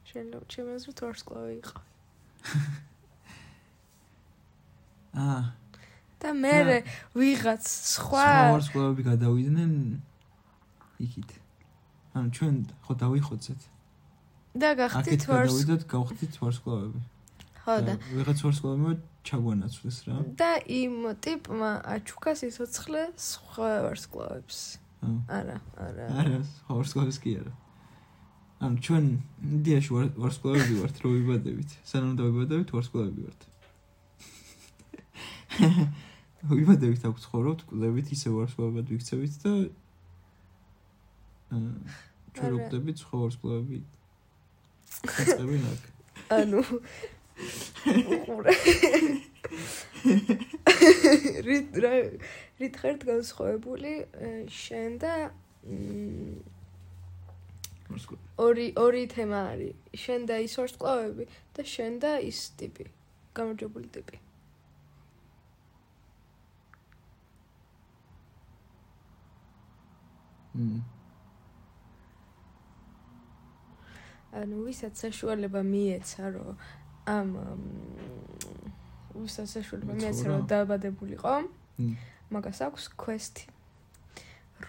[0.10, 1.90] შეიძლება ჩემი აზრით ვარსკვლავი იყავი.
[5.26, 5.42] აა,
[6.22, 6.86] და მე
[7.18, 9.74] ვიღაც სხვა ვარსკვლავები გადავიდნენ
[11.06, 11.30] იქით.
[12.14, 13.62] ანუ ჩვენ ხო დავიხოცეთ.
[14.60, 17.00] და გახდით ვარს გადავიდოთ, გავხდით ვარსკვლავები.
[17.64, 18.92] ხო და ვიღაც ვარსკვლავებმა
[19.30, 20.16] ჩაგვანაცვლეს რა.
[20.42, 24.60] და იმ ტიპმა აჩუქა სიცოცხლე სხვა ვარსკვლავებს.
[25.40, 26.06] არა, არა.
[26.22, 27.54] არა, სხვა ვარსკვლავებს კი არა.
[28.60, 29.06] ანუ ჩვენ
[29.56, 31.70] ინდიაში ვარ- ვარსკვლავები ვართ, რო ვიბადებით.
[31.88, 33.42] სანამ დავიბადებით, ვარსკვლავები ვართ.
[36.60, 39.52] ვიბადებით აქ ცხოვრობთ, კლდებით, ისე ვარსკვლავებად ვიქცევით და
[42.36, 43.78] ჩვენ რო ვკვდებით, სხვა ვარსკვლავები
[45.24, 45.82] იწებენ აქ.
[46.40, 46.62] ანუ
[47.88, 48.54] უყურე.
[51.48, 51.94] რით რა
[52.60, 53.94] რით ხართ განსხვავებული
[54.52, 55.14] შენ და
[55.64, 56.40] მ,
[58.38, 59.76] ორი ორი თემა არის.
[60.04, 62.86] შენ და ის ვარსკვლავები და შენ და ის ტიპი.
[63.36, 64.18] გამარჯვებული ტიპი.
[70.60, 70.80] მმ.
[74.30, 76.54] ანუ ვისაც საშუალება მიეცა, რომ
[77.10, 77.44] ამ მ,
[79.18, 80.42] ვისაც საშუალება მიეცა, რომ
[81.80, 81.96] მმ.
[82.30, 83.36] მაგას აქვს quest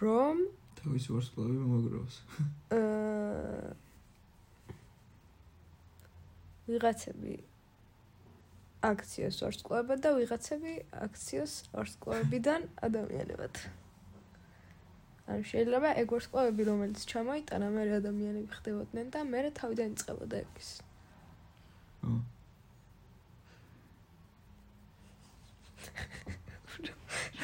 [0.00, 0.37] რომ
[0.81, 2.16] თავის ვარსკვლავები მომაგროვოს.
[2.79, 3.74] აა
[6.70, 7.35] ვიღაცები
[8.88, 10.74] აქციას ვარსკვლავებად და ვიღაცები
[11.07, 13.55] აქციას ვარსკვლავებიდან ადამიანებად.
[15.31, 20.70] ანუ შეიძლება ეგ ვარსკვლავები რომელიც ჩამოიტანა მე ადამიანები ხდებოდნენ და მე თავიდან იწყებოდა ეგის.
[20.79, 20.89] ხო.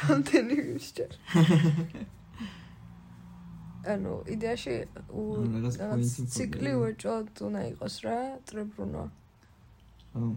[0.07, 1.13] რამდენი ვისჯერ.
[3.87, 4.75] ანუ იდეაში
[6.35, 8.19] ციკლი უეჭოდ უნდა იყოს რა,
[8.51, 9.07] წრებრუნვა.
[10.15, 10.29] ხო.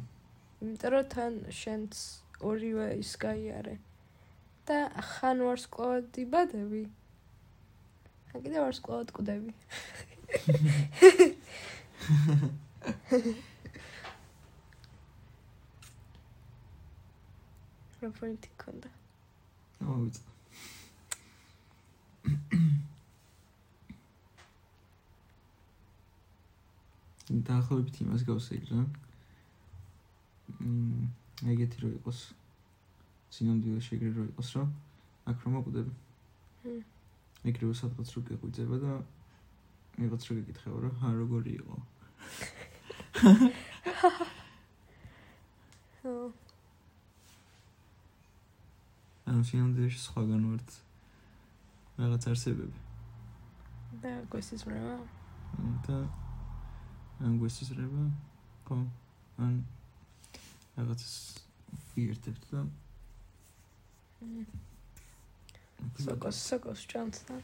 [0.62, 1.94] იმიტომ რომ თან შენც
[2.46, 3.76] ორივე ის გაიარე.
[4.70, 6.84] და ხან ვარსკვლავად იბადები.
[8.30, 9.52] ხან კიდე ვარსკვლავად კვდები.
[18.00, 18.90] რა პოინტი ქონდა?
[19.84, 20.24] მოვიწყ.
[27.50, 28.82] დაახლოებით იმას გავსეირ რა.
[30.64, 31.04] მმ,
[31.54, 32.20] ეგეთი რო იყოს.
[33.36, 34.64] სინამდვილე შეგრე რო იყოს რა.
[35.30, 35.94] აქ რომ მოკვდები.
[36.64, 36.82] მმ.
[37.52, 38.92] ეგრევე სადღაც რო გეღვიძება და
[40.00, 41.76] ვიღაც რო გეკითხება რა, ჰა როგორი იყო?
[46.00, 46.32] ხო.
[49.30, 50.70] ანუ სინამდვილეში სხვაგან ვართ
[52.02, 52.80] რაღაც არსებები.
[54.02, 54.96] და გვესიზმრება?
[55.88, 55.98] და
[57.26, 58.04] ან გვესიზრება
[58.68, 58.78] ხო
[59.46, 59.54] ან
[60.78, 61.02] რაღაც
[61.94, 62.60] ვიერთებთ და
[66.06, 67.36] სოკოს სოკოს ჭამთ და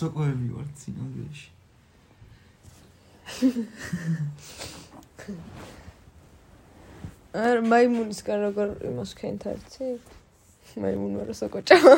[0.00, 1.48] სოკოები ვართ სინამდვილეში
[7.44, 9.86] არ მაიმუნისგან როგორ იმას ქენთ არცი?
[10.82, 11.94] მაიმუნმა რო სოკო ჭამა.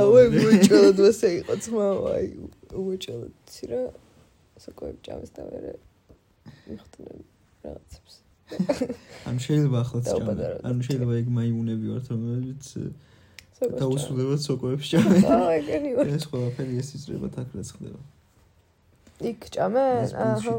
[0.00, 1.86] აუე გუჭოლოდ მასე იყო ძმა,
[2.16, 2.26] აი
[2.72, 3.80] უჭოლოდ იცი რა
[4.64, 5.72] სოკოები ჭამეს და მე
[6.68, 7.18] მიხდნენ
[7.64, 8.14] რაღაცებს.
[9.28, 10.32] ან შეიძლება ახლაც ჭამე
[10.68, 12.30] ან შეიძლება ეგ მაიმუნები ვართ ჭამა.
[13.62, 16.04] დაუსრულებლად სოკოებს ჭამენ აა ეგენი ვარ.
[16.16, 18.00] ეს ყველაფერი ეს იზრება თაქ რაც ხდება
[19.22, 20.02] იქ ჭამენ?
[20.02, 20.54] ეს აჰა.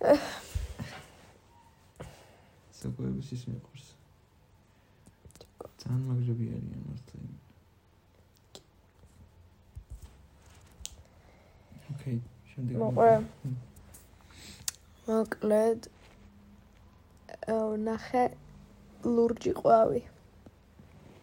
[2.80, 3.86] სოკოების ის მიყვარს
[5.80, 7.20] ძალიან მაგრები არიან მართლა
[11.90, 12.18] ოკეი
[12.50, 13.14] შემდეგ მოყრე.
[15.08, 15.88] მოკლედ
[17.54, 18.24] აა, ნახე
[19.14, 20.02] ლურჯი ყვავი.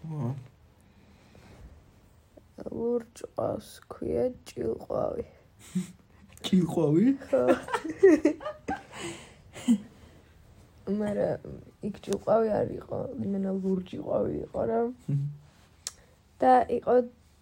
[0.08, 0.32] ო,
[2.78, 5.26] ლურჯ ყავს ქვია ჭილყვავი.
[6.46, 7.06] ჭილყვავი?
[7.28, 7.44] ხო.
[10.88, 11.30] მარა
[11.84, 14.80] იქ ჭილყვავი არ იყო, იმენა ლურჯი ყვავი იყო რა.
[16.40, 16.96] და იყო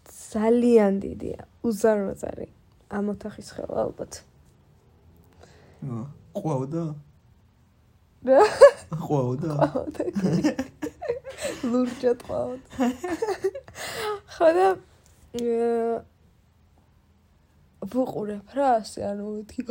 [0.10, 1.30] ძალიან დიდი,
[1.68, 2.50] უზარმაზარი.
[2.90, 4.14] ამ ოთახის ხელა ალბათ.
[6.36, 6.84] ყვავდა?
[8.26, 8.42] რა?
[9.06, 9.52] ყვავდა?
[9.74, 10.04] ყვავდა.
[11.70, 12.70] ლურჯად ყვავდა.
[14.36, 14.68] ხო და
[17.86, 19.62] ვუყურებ რა ასე ანუ თი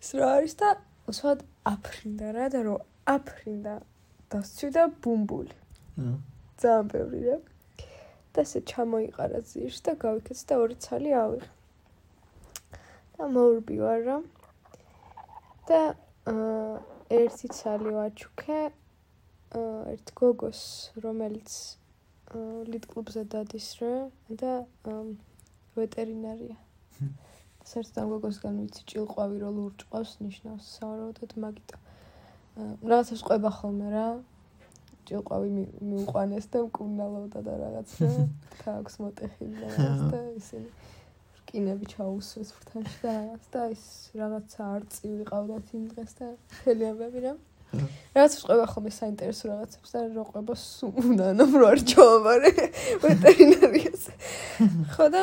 [0.00, 0.68] ეს რა არის და
[1.10, 2.78] უსვად აფრინდა რა და რომ
[3.16, 3.74] აფრინდა
[4.76, 5.56] და ბუმბული.
[6.02, 6.14] აა
[6.60, 7.36] ძალიან ბევრი რა.
[8.34, 11.48] და ესე ჩამოიყარა ძირს და გავიქეცი და ორი ცალი ავიღე.
[13.16, 14.18] და მოურბივარ რა.
[15.68, 15.80] და
[16.32, 16.74] აა
[17.20, 18.60] ერთი ცალი ვაჩუქე
[19.60, 20.62] აა ერთ გოგოს
[21.06, 21.50] რომელიც
[22.72, 23.94] ლიტკლუბზე დადის რა
[24.42, 24.52] და
[25.76, 26.56] ვეტერინარია.
[27.66, 31.76] საერთოდ გოგოსგან ვიცი ჭილყვავი რო ლურჭყავს ნიშნავს სავარაუდოდ მაგიტო.
[32.86, 34.06] რაღაცას ყვება ხოლმე რა.
[35.06, 35.48] ჭილყვავი
[35.86, 38.06] მიუყვანეს და მკურნალობდა და რაღაცა
[38.62, 40.68] თავს მოტეხილი და რაღაც და ისინი
[41.42, 43.84] რკინები ჩაუსვეს ფრთანში და რაღაც და ის
[44.18, 46.26] რაღაცა არწი ვიყავდათ იმ დღეს და
[46.58, 47.34] ხელიებები რა.
[48.14, 52.52] რაღაც ყვება ხოლმე საინტერესო რაღაცებს და რო სულ ანუ რო არ ჩავაბარე
[53.02, 54.02] ვეტერინარიას.
[54.94, 55.22] ხო და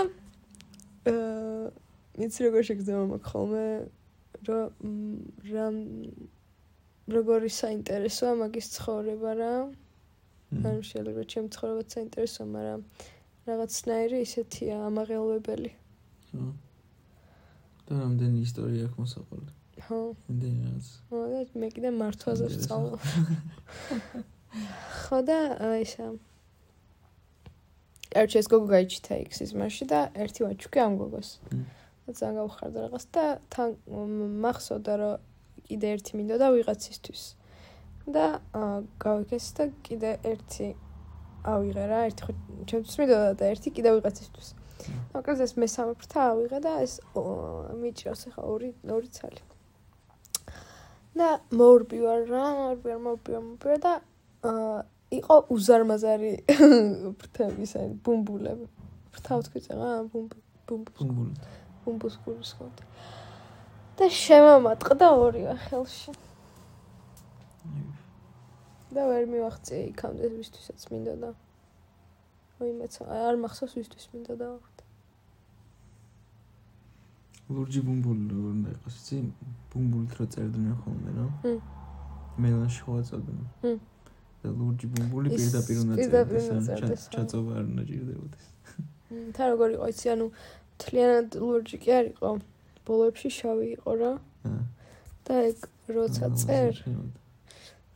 [1.12, 1.83] აა
[2.14, 3.66] იცი როგორ შეგძება მაგ ხოლმე
[4.47, 4.91] რომ
[5.49, 5.78] რამ
[7.09, 9.53] როგორი საინტერესოა მაგის ცხოვრება რა?
[10.53, 12.82] ანუ შეიძლება ჩემ ცხოვრებაც საინტერესოა მაგრამ
[13.49, 15.72] რაღაცნაირი ისეთია ამაღელვებელი.
[16.30, 16.45] ხო.
[17.84, 19.51] და რამდენი ისტორია აქვს მოსაყოლი
[19.84, 19.99] ხო
[20.32, 20.88] იმდენი რაღაც?
[21.09, 23.01] ხო და მე კიდე მართვაზე ვსწავლობ
[25.03, 25.39] ხო და
[25.82, 26.07] ისა.
[28.14, 31.30] კარჩე ეს გოგო გაიჩიტა იქ სიზმარში და ერთი ვაჩუკი ამ გოგოს.
[31.49, 33.24] და ძალიან გავხარდა რაღაც და
[33.54, 33.70] თან
[34.43, 35.14] მახსოვდა რომ
[35.68, 37.24] კიდე ერთი მინდოდა ვიღაცისთვის.
[38.04, 38.26] და
[38.99, 40.68] გავიქეს და კიდე ერთი
[41.47, 42.34] ავიღე რა ერთი ხო
[42.68, 44.49] ჩემთვის მინდოდა და ერთი კიდე ვიღაცისთვის.
[45.16, 46.93] აკაც ეს მესამე ფრთა ავიღე და ეს
[47.80, 49.41] მიჭროს ახლა ორი ორი ცალი.
[51.16, 53.93] და მოურბივარ რა მოურბივარ მოურბივარ და
[54.51, 54.80] აა
[55.24, 56.32] იყო უზარმაზარი
[57.20, 58.66] ფრთების აი ბუმბულები.
[59.14, 60.32] ფრთა ვთქვი წაღა ბუმბ
[60.68, 60.88] ბუმბ
[61.84, 62.78] ბუმბუს გულის ხოთ.
[63.98, 66.12] და შემომატყდა ორივე ხელში.
[68.94, 71.30] და ვერ მივახცე იქამდე ვისთვისაც მინდა და
[72.62, 74.48] ოიმეც არ მახსოვს ვისთვის მინდა და
[77.52, 79.18] ლურჯი ბუმბული როგორ უნდა იყოს იცი?
[79.74, 81.26] ბუმბულით რო წერდნენ ხოლმე რა?
[81.44, 81.58] ჰმ.
[82.44, 83.78] მელანში ხო აწოდნენ ჰმ.
[84.44, 85.96] და ლურჯი ბუმბული პირდაპირ უნდა
[86.68, 88.46] წერდეს ჩაწობა არ უნდა ჭირდებოდეს.
[89.36, 90.26] თან როგორ იყო იცი ანუ
[90.84, 92.32] თლიანად ლურჯი კი არ იყო.
[92.88, 94.14] ბოლოებში შავი იყო რა.
[95.28, 95.60] და ეგ
[95.96, 96.74] როცა წერ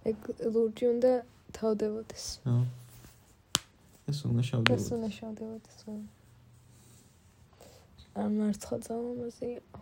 [0.09, 0.17] ეგ
[0.53, 1.11] ლურჯი უნდა
[1.57, 2.25] თავდებოდეს
[4.07, 5.81] ეს უნდა შავდებოდეს ეს უნდა შავდებოდეს
[8.17, 9.81] ამ მარცხა წამომაზე იყო.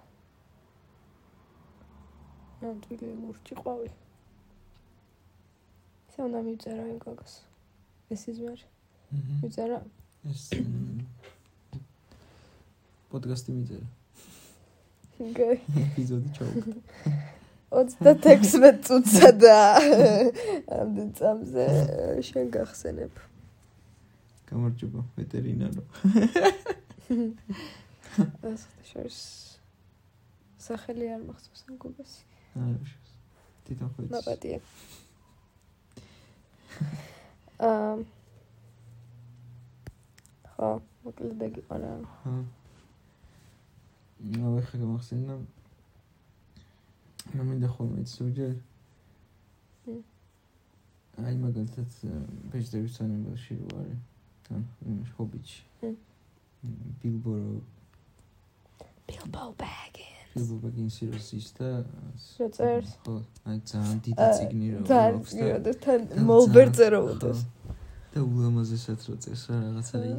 [2.62, 3.90] ნამდვილი ლურჯი ყვავი.
[6.10, 7.36] ესე უნდა მიწერა იმ გოგოს.
[8.12, 8.60] ეს იზმარ.
[9.16, 9.38] აჰა.
[9.44, 9.80] მიწერა.
[10.32, 10.44] ეს
[13.16, 13.88] პოდკასტი მიწერა.
[15.40, 15.50] გე.
[15.80, 16.80] ეპიზოდი ჩაუყდა.
[17.72, 19.56] 36 წუთსა და
[20.76, 21.66] ამდენ წამზე
[22.28, 23.14] შენ გახსენებ.
[24.52, 25.84] გამარჯობა, ვეტერინარო.
[28.52, 29.56] ეს შეიძლება
[30.66, 32.14] სახელი არ მახსოვს ამ გოგოს.
[32.56, 32.78] არა,
[33.66, 34.12] თვითონ ხო იცი.
[34.16, 34.60] ნაპატია.
[37.66, 37.96] აა
[40.56, 40.70] ხო,
[41.04, 41.92] მოკლედ ეგ იყო რა.
[42.24, 42.36] ჰა.
[44.24, 45.34] ახლა გამახსენდა.
[47.36, 48.54] მე მინდა ხოლმე ზოგჯერ
[51.16, 51.90] აი მაგალითად
[52.52, 53.88] ვეჯიტების თანამედროვე ვარ.
[54.46, 54.62] თან
[55.16, 55.62] ჰობიჩი.
[57.02, 57.54] ბილბორო
[59.08, 60.32] ბილბო ბაგინს.
[60.36, 60.98] ბილბო ბაგინს
[61.40, 61.70] ის და
[62.36, 62.92] შეწერს.
[63.06, 63.16] ხო,
[63.48, 64.80] აი ძალიან დიდი ციგნი რა.
[64.92, 66.00] ძალიან და თან
[66.30, 67.40] მოლბერტზე რო უთოს.
[68.12, 70.14] და ულამაზესად რო წერს რა რაღაცა აი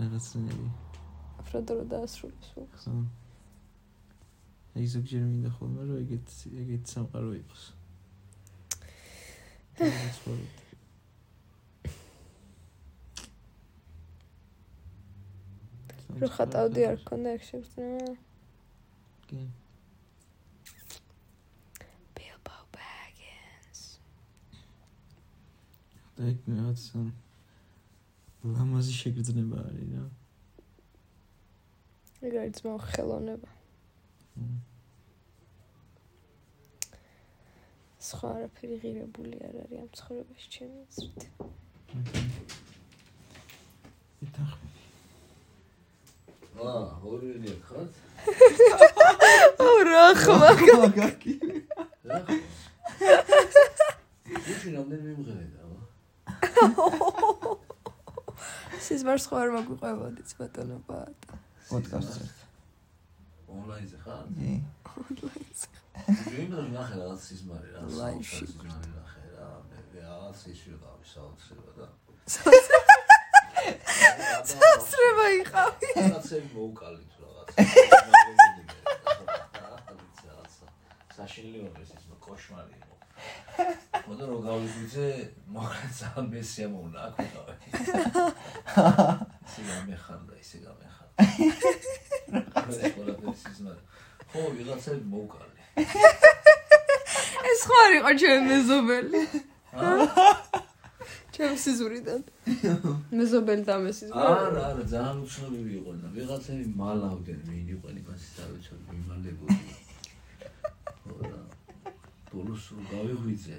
[0.00, 0.68] რაღაცნაირი.
[1.52, 2.64] ფროდო რო დაასრულებს უკვე.
[2.80, 2.92] ხო.
[4.72, 6.28] აი ზოგჯერ მინდა ხოლმე რომ ეგეთ
[6.62, 7.64] ეგეთ სამყარო იყოს.
[16.22, 18.16] რო ხატავდი არ ქონდა ეგ შეგრძნება.
[19.28, 19.40] კი.
[22.16, 23.80] Bilbo Baggins.
[26.16, 26.82] და ეგ რაღაც
[28.56, 30.08] ლამაზი შეგრძნება არის რა.
[32.22, 33.50] ეგ არის ძმაო ხელოვნება.
[38.08, 41.20] სხვა არაფერი ღირებული არ არის ამ ცხოვრებაში ჩემი აზრით.
[44.26, 44.80] ითახმები.
[46.62, 47.86] აა, ორინი ხარ?
[49.66, 50.50] აუ რა ხმა.
[50.82, 51.34] მაგაკი.
[52.06, 52.18] რა?
[54.52, 55.58] ის ნამდვილად მიმღერე და.
[58.86, 61.41] სიზმარ სხვა არ მაგვიყვებოდით ბატონო ბატა.
[61.72, 62.24] პოდკასტზე.
[63.52, 64.24] ონლაინზე ხარ?
[64.36, 64.52] ი.
[66.42, 67.80] იმდენ ნახე რაღაც სიზმარი რა.
[68.00, 68.44] Live-ში.
[68.44, 69.48] სიზმარი ნახე რა.
[69.72, 71.86] მე რაღაც ის ვიყავი საოცრება და.
[74.52, 75.88] სასრება იყავი.
[75.96, 77.48] რაღაცები მოუკალით რაღაც.
[81.22, 81.90] საშინლიური ის
[82.24, 82.94] კოშმარი იყო.
[84.08, 85.08] მოდი რომ გავიგვიძე,
[85.54, 87.54] მაგრამ ძალიან მესია მოუნა აქ ვიყავი.
[89.52, 91.16] ისე გამეხარდა, ისე გამეხარდა.
[92.96, 93.82] ყველაფერი სიზმარი.
[94.32, 95.60] ხო, ვიღაცები მოუკალი.
[97.52, 99.20] ეს ხო არ იყო ჩემი მეზობელი.
[101.36, 102.20] ჩემი სიზურიდან.
[103.12, 104.24] მეზობელი და მესიზური.
[104.24, 109.60] არა, არა, ძალიან უცნობი იყო და ვიღაცები მალავდნენ, მიიღონ იმას და ვიცოდი მიმალებოდი.
[111.04, 111.40] ხო და
[112.32, 113.58] ბოლოს რო გავიღვიძე,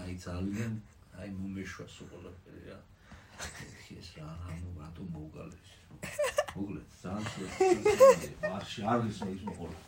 [0.00, 0.72] აი ძალიან
[1.20, 2.80] აი მომეშვა სულ ყველაფერი რა.
[3.98, 5.68] ეს რა რა ნუ რატო მოუგალეს.
[6.56, 7.48] მოგლეთ, ძალიან სულ
[8.50, 9.78] მარში არის ის მოყოლა.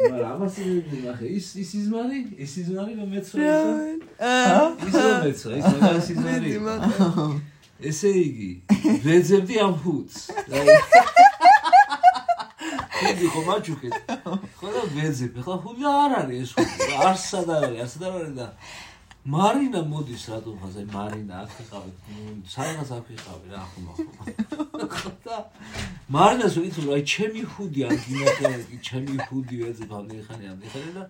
[0.00, 5.54] მაგრამ ამას იმედი ნახე, ის ის იზმარი, ის იზმარი რომ მეცხრე აა ის რომ მეცხრე,
[5.60, 6.48] ის იზმარი.
[6.48, 7.26] მედი მატა.
[7.90, 8.50] ესე იგი,
[9.04, 10.16] ვეძებდი ამ ფუთს.
[12.96, 13.94] ხუდი ხო მაჩუქეთ.
[14.56, 15.34] ხო და ვეძებ.
[15.44, 16.92] ხა ხუდი არ არის ეს ხუდი.
[16.96, 18.46] არ სადავარი, არ სადავარი და
[19.26, 21.90] მარინა მოდის რატომ აი მარინა აქ იყავი.
[22.52, 23.86] საერთოდ აქ იყავი რა ხომ
[24.94, 25.36] ხო და
[26.16, 28.52] მარინას ვიცი აი ჩემი ხუდი არ გინახე,
[28.86, 31.04] ჩემი ხუდი ვეძებ ამ ხანი ამ ხანი და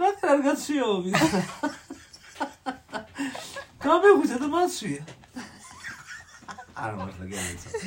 [0.00, 1.40] რა კარგაციო ვიცი.
[3.84, 5.02] გამეღვიძე და მასვია.
[6.74, 7.68] არ მართლა გეაიცა.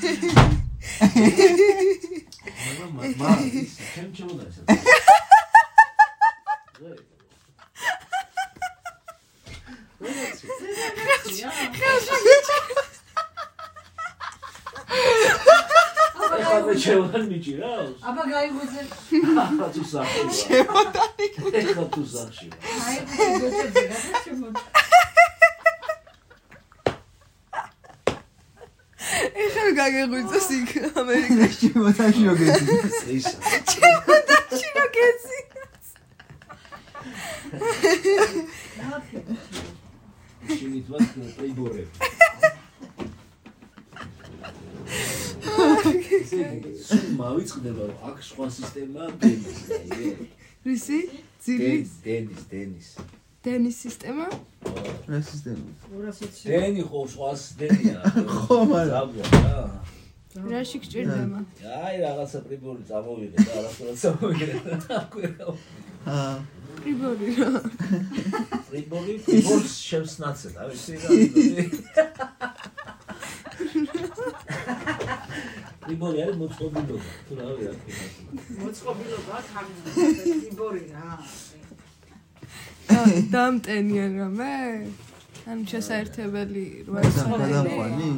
[2.68, 4.56] მაგრამ მა ის ჩემ ჩემოდა ეს.
[16.58, 17.98] აბა ჩემთან მიჭირავს?
[18.08, 18.82] აბა გაიგვიძე.
[19.46, 20.22] აბა თუ სახში.
[20.40, 21.10] ჩემთან
[21.60, 22.48] ეხლა თუ სახში.
[22.86, 22.98] აი,
[23.42, 24.56] გოჭებზე გადაჩემოთ.
[29.44, 30.70] ეხლა გაგეღვიძოს იქ
[31.02, 31.68] ამერიკაში.
[31.74, 33.18] შემოთაში როგეცი.
[40.92, 41.04] ვარ
[41.38, 41.94] პრიბორები.
[46.88, 50.12] სულ მავიწყდება რომ აქ სხვა სისტემაა დენის აი
[50.68, 51.00] რისი?
[51.44, 52.90] ძირის დენის დენის
[53.48, 54.28] დენის სისტემა?
[55.08, 55.68] რა სისტემა?
[55.92, 56.48] 220.
[56.52, 58.04] დენი ხო სხვა სისტემაა
[58.38, 59.08] ხო, მაგრამ.
[59.48, 59.56] რა
[60.52, 61.40] რაში გჭირდება?
[61.82, 65.46] აი რაღაცა პრიბორი წამოვიღე და არასდროს წამოვიღე და აკვირა
[66.08, 66.57] აა
[66.88, 67.50] პრიბორი რა.
[68.72, 71.08] პრიბორი პრიბორს შემსნაცეთ აი ვიცი რა
[75.84, 77.80] პრიბორი არის მოწყობილობა თუ რა ვიცი აქ
[78.64, 79.68] მოწყობილობა თან
[80.48, 81.12] გიბორი რა.
[83.36, 84.56] დამტენიან რამე?
[85.52, 88.10] ან შესაერთებელი როა გადაყვანი?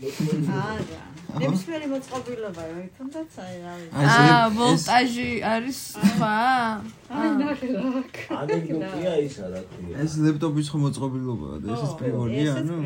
[0.00, 1.00] არა.
[1.40, 3.94] ნებისმიერი მოწყობილობა რა თუნდაც აი რა ვიცი.
[4.00, 6.36] აა ეს ვოლტაჟი არის სხვა?
[7.20, 7.82] აი ნახე რა.
[8.40, 12.76] ანეკდოტია ისა რა ქვია ეს ლეპტოპის ხო მოწყობილობაა და ესეც პრიბორია, ანუ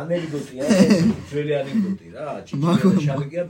[0.00, 0.96] ანეკდოტია ეს
[1.28, 3.42] ძველი ანეკდოტი რა ჭიჭი შალიკია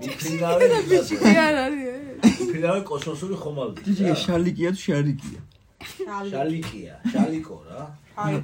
[0.00, 1.82] მიფრინავე ბიჭი არ არის.
[2.38, 5.40] მიფრინავე კოსმოსური ხომალდი ჯიჯი შალიკია თუ შარიკია?
[5.84, 7.82] შალიკია შალიკო რა.
[8.16, 8.34] აი,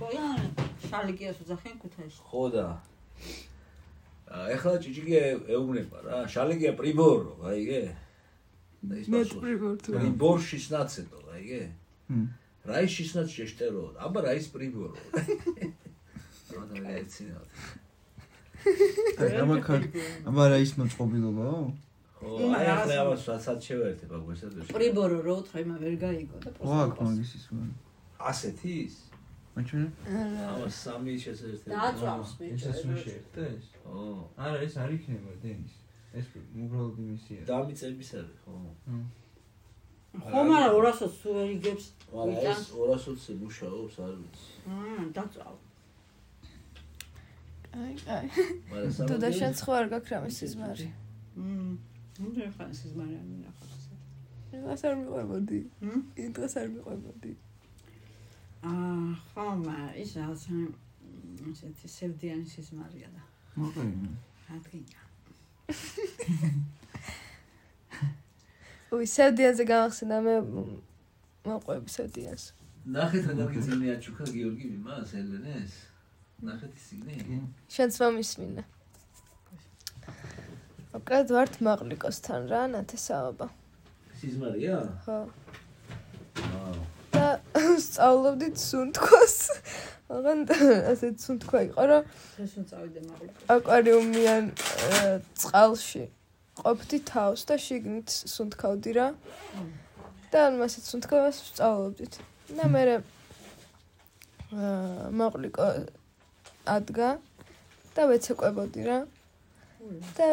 [0.91, 2.21] შალიკიას უძახიან ქუთაისში.
[2.31, 2.67] ხო და.
[4.31, 5.15] აა, ეხლა ჭიჭიკი
[5.55, 6.17] ეუბნება რა.
[6.35, 7.83] შალიკია პრიბორო აიგე
[8.89, 9.41] და ის მე პასუხი.
[9.45, 9.91] პრიბორ თუ.
[9.97, 11.63] პრიბორ 16 აიგე
[12.11, 12.27] ჰმ.
[12.69, 14.97] რაი 16 შეშტერო აბა რაის პრიბორო
[16.53, 17.41] რა და მე ეცინა
[19.17, 19.83] და გამაქარ
[20.29, 21.61] აბა რა ის მოწყობილობაო?
[22.21, 26.99] აი ამას რასაც შევერთებ აქ ვესადოში პრიბორო რო უთხრა იმა ვერ გაიგო და ხო აქ
[27.01, 27.45] მაგის ის
[28.21, 28.97] ასეთი ის?
[29.57, 29.89] მაჩვენე?
[30.53, 32.47] ამას სამი შესაძლებელი დააწვავს მე.
[33.05, 33.65] შეერთდა ეს?
[33.89, 34.29] ო.
[34.37, 35.75] არა ეს არ იქნება დენის.
[36.21, 37.41] ეს უბრალოდ იმისია.
[37.49, 38.53] დამიწების არის ხო.
[40.21, 41.85] ხო, მაგრამ 200 სულ ვერ იგებს.
[42.13, 44.49] მაგრამ ეს 220 მუშაობს არ ვიცი.
[44.69, 45.57] მმ, დაწვავ.
[47.81, 48.27] აი აი
[48.71, 50.89] მაგრამ თუ და საბადოები- შენ ხო არ გაქვს რამე სიზმარი
[51.39, 51.79] მმ
[52.21, 53.85] ნუ ხან ეს მარი არ მინახავს
[54.51, 55.61] დღეს არ მიყვებოდი
[56.37, 57.33] დღეს არ მიყვებოდი
[58.71, 60.43] აა ხო მაგრამ ის რაღაც
[61.51, 63.23] ესეთი სევდიანი სიზმარია და
[63.57, 64.11] მოყევი
[64.57, 65.01] ადგინა.
[68.95, 70.35] უი სევდიანზე გამახსენდა მე
[71.47, 72.45] მოყვები სევდიანს.
[72.97, 75.73] ნახეთ რა გაგიძინე აჩუქა გიორგი იმას ელენეს.
[76.45, 77.15] ნახეთ ის იგნე
[77.77, 78.63] შენც მომისმინე
[80.91, 83.47] მოკლედ ვართ მაყლიკოსთან რა ნათესაობა.
[84.21, 84.79] სიზმარია?
[85.07, 85.19] ხო.
[86.41, 86.73] აა
[87.15, 87.27] და
[87.87, 89.37] სწავლობდით სუნთქვას.
[90.11, 90.41] მაგრამ
[90.91, 92.03] ასე სუნთქვა იყო რომ
[92.43, 94.45] ეს რომ წავიდე მაგალითად აკვარიუმიან
[95.39, 96.05] წყალში
[96.61, 99.07] ყოფდი თავს და შიგნით სუნთქავდი რა.
[100.35, 102.15] და მასეთ სუნთქავს სწავლობდით.
[102.59, 103.01] და მე აა
[105.15, 105.67] მაყლიკო
[106.75, 107.11] ადგა
[107.95, 108.99] და ვეცეკვებოდი რა
[110.17, 110.29] და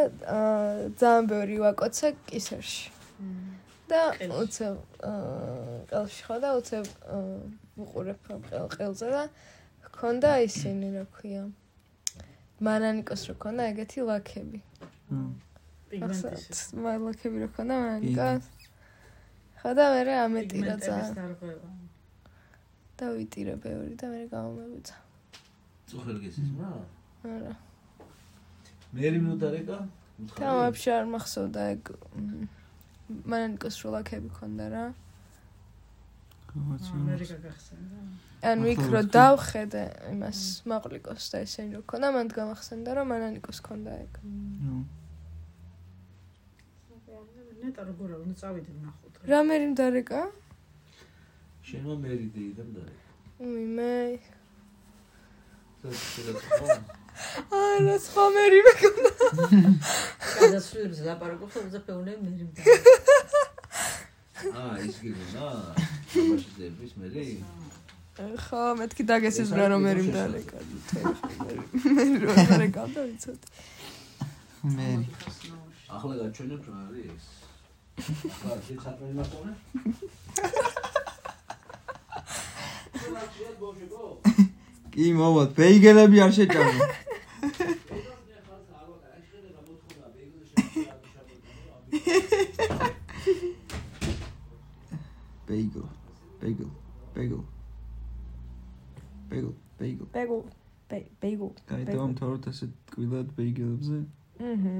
[0.99, 2.91] ძალიან ბევრი ვაკოცა კისერში.
[3.87, 6.85] და უცებ აა, ყელში ხო და უცებ
[7.79, 9.23] ვუყურებ ყელ ყელზე და
[9.87, 11.43] ჰქონდა ისინი რა ქვია.
[12.59, 14.59] მანანიკოს რო ქონდა ეგეთი ლაქები.
[15.87, 18.45] პიგმენტის მალაქები რო ქონდა მანანიკოს
[19.63, 21.15] ხო და მე ამეტირა ძალიან.
[22.97, 24.95] და ვიტირე ბევრი და მე გამომებუცა.
[25.87, 26.69] წუხელგე სიზმრა
[27.23, 27.66] არა
[28.97, 29.79] მერი მინუტარეკა
[30.37, 31.83] და ვაფშე არ მახსოვდა ეგ
[32.17, 32.47] მ,
[33.31, 34.85] მანანიკოს რო ლაქები ქონდა რა.
[36.57, 37.97] ამერიკა გახსენდა
[38.49, 39.13] ანუ იქ ახლა რო ვთქვი.
[39.17, 39.83] დავხედე
[40.13, 40.39] იმას
[40.71, 44.13] მაყლიკოს და ესენი რო ქონდა მანდ გამახსენდა რომ მანანიკოს ქონდა ეგ.
[47.61, 49.39] ნეტა როგორ არ უნდა წავიდე ნახოთ რა.
[49.47, 50.21] მე იმდარეკა
[51.67, 52.83] შენმა მერი დეიდამ და
[53.43, 53.93] უი მე
[55.81, 55.89] და
[57.57, 59.11] არა სხვა მერი მეკონა.
[60.37, 62.61] გადასვლებზე ლაპარაკობს უზაფეუნე მერიმდა
[64.37, 65.47] აა ის გიგონა
[66.57, 67.25] ზერბის მერი
[68.43, 70.57] ხო მეთქი დაგესეს რა რომ მერი იმდარეკა
[71.95, 73.47] მე რო იმდარეკა და ვიცოდი
[74.77, 74.89] მე
[75.97, 77.25] ახლა გაჩვენებ რა არის
[78.29, 79.51] ახლა ეს საქმე ნახონე
[84.93, 86.73] კი მოვად ბეიგელები არ შეჭამო
[95.47, 95.87] ბეიგელ
[96.41, 96.71] ბეიგელ
[97.15, 97.43] ბეიგელ
[99.29, 100.37] ბეიგელ ბეიგელ ბეგუ
[101.23, 103.97] ბეგუ გაიტავა მთავრად ასე ტკბილად ბეიგელებზე
[104.51, 104.75] აჰა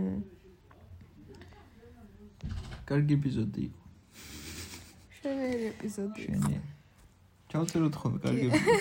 [2.92, 3.82] კარგი ეპიზოდი იყო
[5.20, 6.62] შენერი ეპიზოდი შენი
[7.52, 8.78] ჩავწეროთ ხოლმე კარგი ეპიზოდი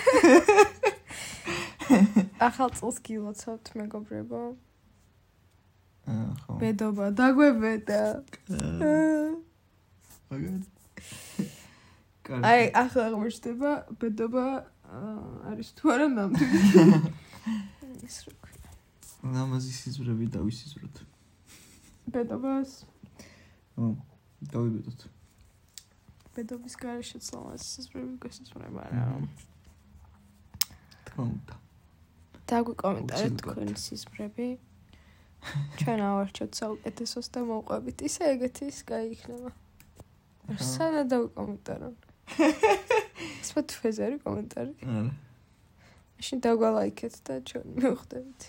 [2.47, 4.41] ახალ წელს გილოცავთ მეგობრებო
[6.07, 6.51] ხო.
[6.61, 8.01] ბედობა დაგვებედა
[10.31, 10.59] მაგარი
[12.27, 14.43] აი ახლა აღმოჩნდება ბედობა
[15.51, 16.59] არის თუ არა ნამდვილი?
[18.07, 18.71] ის რო ქვია.
[19.35, 20.95] ლამაზი სიზვრები დავისიზვროთ
[22.11, 22.71] ბედობას.
[23.79, 23.95] ო
[24.51, 24.99] დავიბედოთ.
[26.35, 29.05] ბედობის გარეშე ცლამას სისწრები გასწრება რა
[31.07, 31.55] თქმა უნდა.
[32.47, 34.47] დაგვიკომენტარეთ თქვენი სისწრები
[35.79, 39.51] ჩვენ ავარჩევთ საუკეთესოს და მოვყვებით ისე ეგეთი ის კაი იქნება
[40.55, 41.95] სადა დავიკომენტარონ
[43.47, 44.73] Spotify-ზე არის კომენტარი.
[44.83, 45.11] არა
[46.17, 48.41] მაშინ დაგვალაიქეთ და ჩვენ მივხვდებით.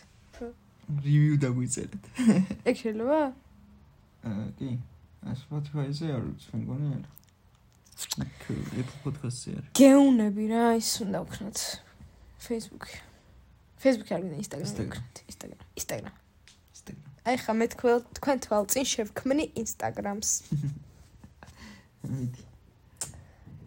[1.04, 2.04] რივიუ დაგვიწერეთ.
[2.64, 3.20] ეგ შეიძლება
[4.24, 4.68] აა კი.
[5.42, 7.10] Spotify-ზე არ ვიცი მგონი არა
[8.78, 9.70] Apple Podcast-ზე არის.
[9.78, 11.58] გეუნები რა ის უნდა ვქნათ
[12.46, 12.86] Facebook.
[13.82, 14.66] Facebook არ ვინდა Instagram.
[14.70, 14.88] Instagram.
[14.88, 15.60] ვქნათ Instagram.
[15.78, 16.14] Instagram
[17.28, 20.30] აი ხა მე თქვენ თქვენ თვალ წინ შევქმნი Instagram-ს
[22.08, 22.42] მიდი.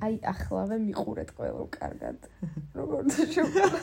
[0.05, 2.17] აი ახლავე მიყურეთ ყველო კარგად.
[2.77, 3.03] როგორ
[3.35, 3.65] შევა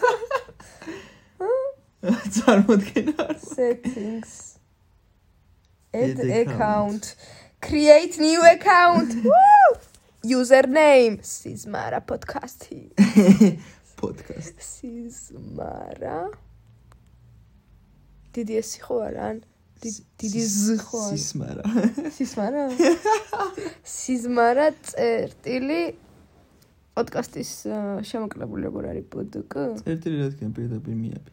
[2.35, 4.33] წარმოდგენა არ settings.
[5.95, 7.15] Add account.
[7.61, 9.11] create new account.
[10.39, 11.23] Username.
[11.23, 12.67] Sizmara podcast.
[14.03, 14.55] Podcast.
[14.75, 16.19] Sizmara.
[18.39, 19.49] დიდი არა ან დი-
[19.79, 21.65] დიდი ზ ხო არა სისმარა?
[22.17, 22.63] სიზმარა
[23.99, 25.81] სიზმარა წერტილი
[26.99, 29.59] პოდკასტის აა, შემოკლებული როგორ არის პოდკ?
[29.85, 31.33] წერტილი რადგან პირდაპირ მიაბი.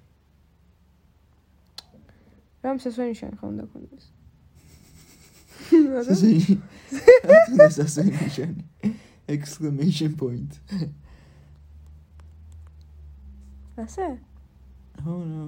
[2.65, 4.05] რამ სასვენიშანი ხომ დაქონდეს
[6.05, 6.55] სასეინი
[7.33, 8.93] ათუნა სასეინი
[9.35, 10.51] exclamation point.
[13.81, 14.07] ასე?
[15.05, 15.43] oh no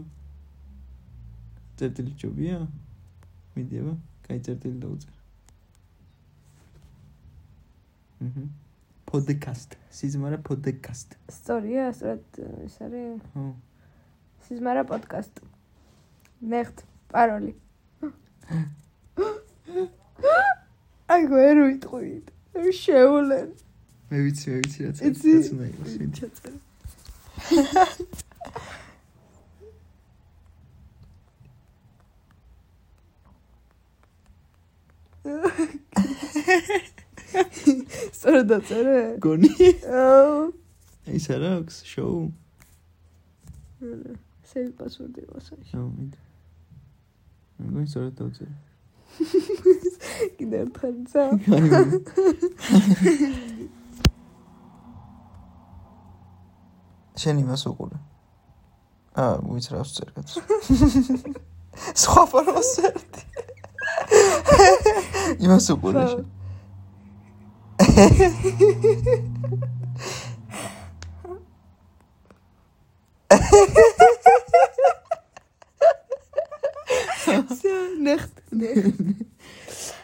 [1.77, 2.57] წერტილი ჯობია?
[3.57, 3.93] მიდიება?
[4.27, 5.17] კაი წერტილი დაუწერ.
[8.27, 8.43] აჰა.
[9.07, 9.77] პოდკასტ.
[9.97, 11.15] სიზმარა პოდკასტ.
[11.31, 13.21] სწორია, სწორად ეს არის.
[13.33, 13.45] ხო.
[14.47, 15.43] სიზმარა პოდკასტ.
[16.53, 16.83] ნეხტ
[17.13, 17.53] პაროლი.
[21.13, 22.25] აი გვერ ვიტყვით.
[22.81, 23.49] შეულენ.
[24.11, 25.31] მე ვიცი, მე ვიცი რაც იცი?
[25.37, 25.91] რაც უნდა იყოს.
[26.01, 26.13] მიდი.
[26.17, 26.57] ჩაწერე.
[38.37, 39.17] სწორად დაწერე?
[39.17, 39.49] გონი?
[39.89, 40.53] აუ.
[41.09, 42.29] ის არა აქვს შოუ?
[44.45, 45.63] სეივ პასვორდი ვასაი.
[45.73, 46.19] ხო, მიდი.
[47.57, 48.51] მე გონი სწორად დაუწერ.
[50.37, 51.23] კიდე ერთხელ ცა.
[57.17, 57.97] შენ იმას უყურე.
[59.17, 60.29] აა, ვიცი რა ვწერ კაც.
[62.05, 63.21] სხვა ფორმას ვწერდი.
[65.41, 66.36] იმას უყურე
[67.97, 68.03] so,
[77.97, 78.93] nicht, nicht.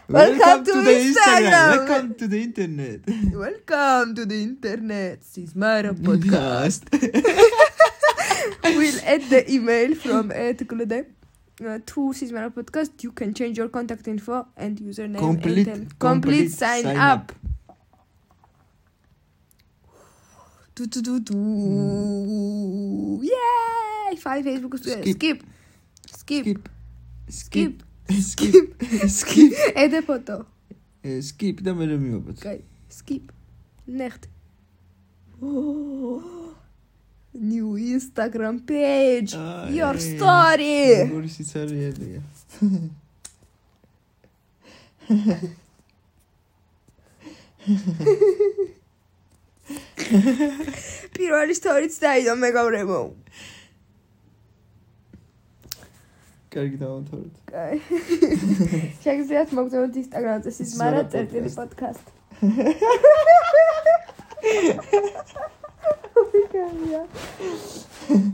[0.09, 1.13] Welcome, Welcome to, to the Instagram.
[1.13, 1.77] Instagram.
[1.77, 3.01] Welcome to the internet.
[3.31, 5.19] Welcome to the internet.
[5.19, 6.89] This is my podcast.
[8.63, 11.05] we'll add the email from eh, Etiklode
[11.61, 13.03] uh, to Sismara podcast.
[13.03, 15.19] You can change your contact info and username.
[15.19, 17.19] Complete, and complete, complete sign, sign up.
[17.19, 17.31] up.
[20.75, 21.33] Du, du, du, du.
[21.35, 23.21] Hum.
[23.23, 24.17] Yeah!
[24.17, 25.05] Five Facebook, porque skip.
[25.13, 25.43] Skip.
[26.07, 26.57] Skip.
[27.29, 27.83] Skip.
[28.09, 29.09] Skip.
[29.09, 29.53] skip.
[29.75, 30.45] É da foto.
[31.03, 32.65] É, skip, dá-me a minha Ok.
[32.89, 33.31] Skip.
[33.87, 34.27] Necht.
[35.39, 36.21] Oh.
[37.33, 39.35] New Instagram page.
[39.35, 41.09] Ah, Your é, story.
[41.11, 42.21] Your story.
[51.15, 52.99] პირველი სტორიც დაიდო მეგობრებო.
[56.53, 57.35] კარგი დავამთავრეთ.
[57.49, 57.77] კაი.
[59.03, 62.05] შეგიძლიათ მოგწოდოთ Instagram-ზე სიზმარა სიზმარა წერტილი პოდკასტ.
[66.21, 67.01] ოფიქალია.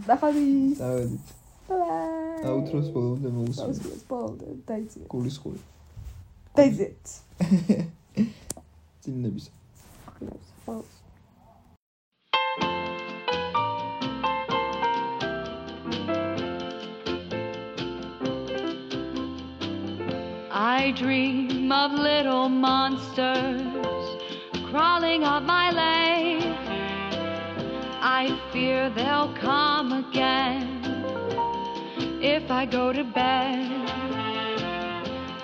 [0.10, 0.78] დახადის.
[0.84, 1.28] დავედით.
[1.70, 2.44] ბაი.
[2.50, 3.64] აუთროს ბოლომდე მოусმინე.
[3.70, 5.06] აუთროს ბოლომდე დაიწყე.
[5.14, 5.62] გულის ხური.
[6.60, 6.88] დაიწყე.
[9.06, 9.46] წინების.
[10.20, 10.49] False.
[20.90, 23.62] I dream of little monsters
[24.72, 26.52] crawling up my lane.
[28.02, 30.66] I fear they'll come again
[32.24, 33.70] if I go to bed.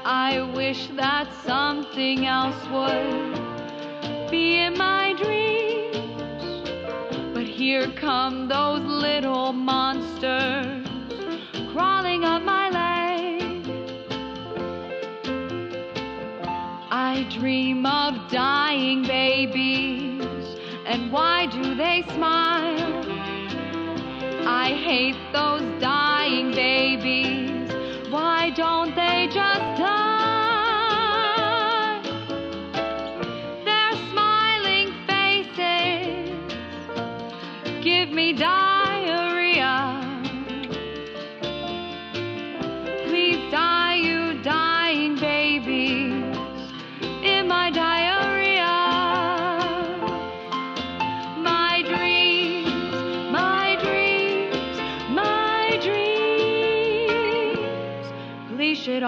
[0.03, 6.71] I wish that something else would be in my dreams.
[7.35, 10.87] But here come those little monsters
[11.71, 12.84] crawling up my lane.
[17.45, 20.47] Dream of dying babies,
[20.87, 23.05] and why do they smile?
[24.47, 27.69] I hate those dying babies.
[28.09, 29.04] Why don't they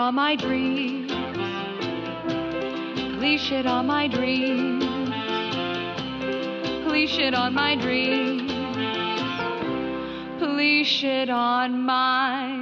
[0.07, 1.11] On my dreams.
[3.17, 4.85] Please shit on my dreams.
[6.87, 8.49] Please shit on my dreams.
[10.39, 12.56] Please shit on my.